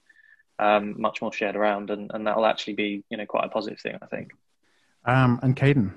[0.59, 3.79] um, much more shared around and, and that'll actually be, you know, quite a positive
[3.79, 4.31] thing, I think.
[5.05, 5.93] Um, and Caden?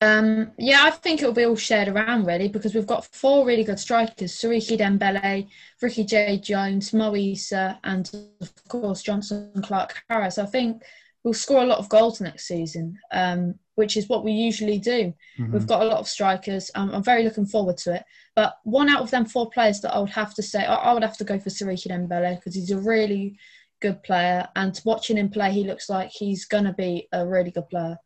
[0.00, 3.64] Um, yeah, I think it'll be all shared around really because we've got four really
[3.64, 5.48] good strikers: Siriki Dembele,
[5.82, 6.38] Ricky J.
[6.38, 8.08] Jones, Mo Eisa, and
[8.40, 10.38] of course Jonson Clarke Harris.
[10.38, 10.82] I think
[11.24, 12.96] we'll score a lot of goals next season.
[13.12, 15.14] Um, which is what we usually do.
[15.38, 15.52] Mm-hmm.
[15.52, 16.68] We've got a lot of strikers.
[16.74, 18.04] Um, I'm very looking forward to it.
[18.34, 20.92] But one out of them four players that I would have to say, I, I
[20.92, 23.38] would have to go for Siriki Dembele because he's a really
[23.80, 24.48] good player.
[24.56, 27.96] And watching him play, he looks like he's going to be a really good player.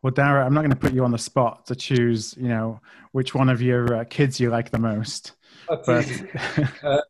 [0.00, 2.80] Well, Darragh, I'm not going to put you on the spot to choose, you know,
[3.12, 5.32] which one of your uh, kids you like the most.
[5.68, 6.08] That's but...
[6.08, 6.28] easy.
[6.82, 7.00] uh,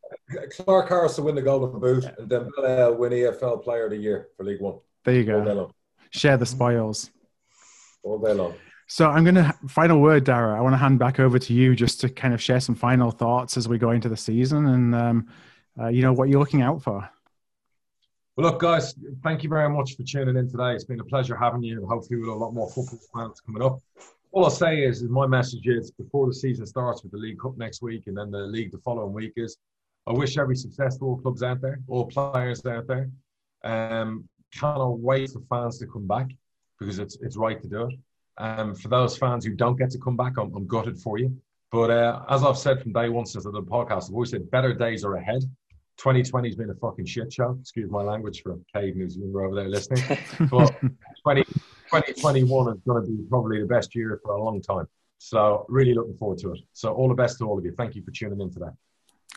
[0.51, 3.97] Clarke Harris will win the Golden Boot, and Dembele will win EFL Player of the
[3.97, 4.79] Year for League One.
[5.05, 5.71] There you go.
[6.11, 7.11] Share the spoils
[8.03, 8.55] all day long.
[8.87, 10.57] So I'm going to final word, Darragh.
[10.57, 13.11] I want to hand back over to you just to kind of share some final
[13.11, 15.27] thoughts as we go into the season, and um,
[15.79, 17.07] uh, you know what you're looking out for.
[18.35, 20.73] Well, look, guys, thank you very much for tuning in today.
[20.73, 23.41] It's been a pleasure having you, and hopefully we'll have a lot more football fans
[23.41, 23.79] coming up.
[24.31, 27.39] All I'll say is, is my message is before the season starts with the League
[27.39, 29.57] Cup next week and then the league the following week is,
[30.07, 33.09] I wish every success to all clubs out there, all players out there.
[33.63, 36.27] Um, cannot wait for fans to come back
[36.79, 37.99] because it's it's right to do it.
[38.37, 41.35] Um, for those fans who don't get to come back, I'm, I'm gutted for you.
[41.71, 44.31] But uh, as I've said from day one since I did the podcast, I've always
[44.31, 45.41] said better days are ahead.
[45.97, 47.57] 2020 has been a fucking shit show.
[47.59, 50.01] Excuse my language for Cade who's over there listening.
[50.49, 50.73] but
[51.23, 54.87] 20, 2021 is going to be probably the best year for a long time.
[55.17, 56.59] So really looking forward to it.
[56.71, 57.73] So all the best to all of you.
[57.77, 58.71] Thank you for tuning in today.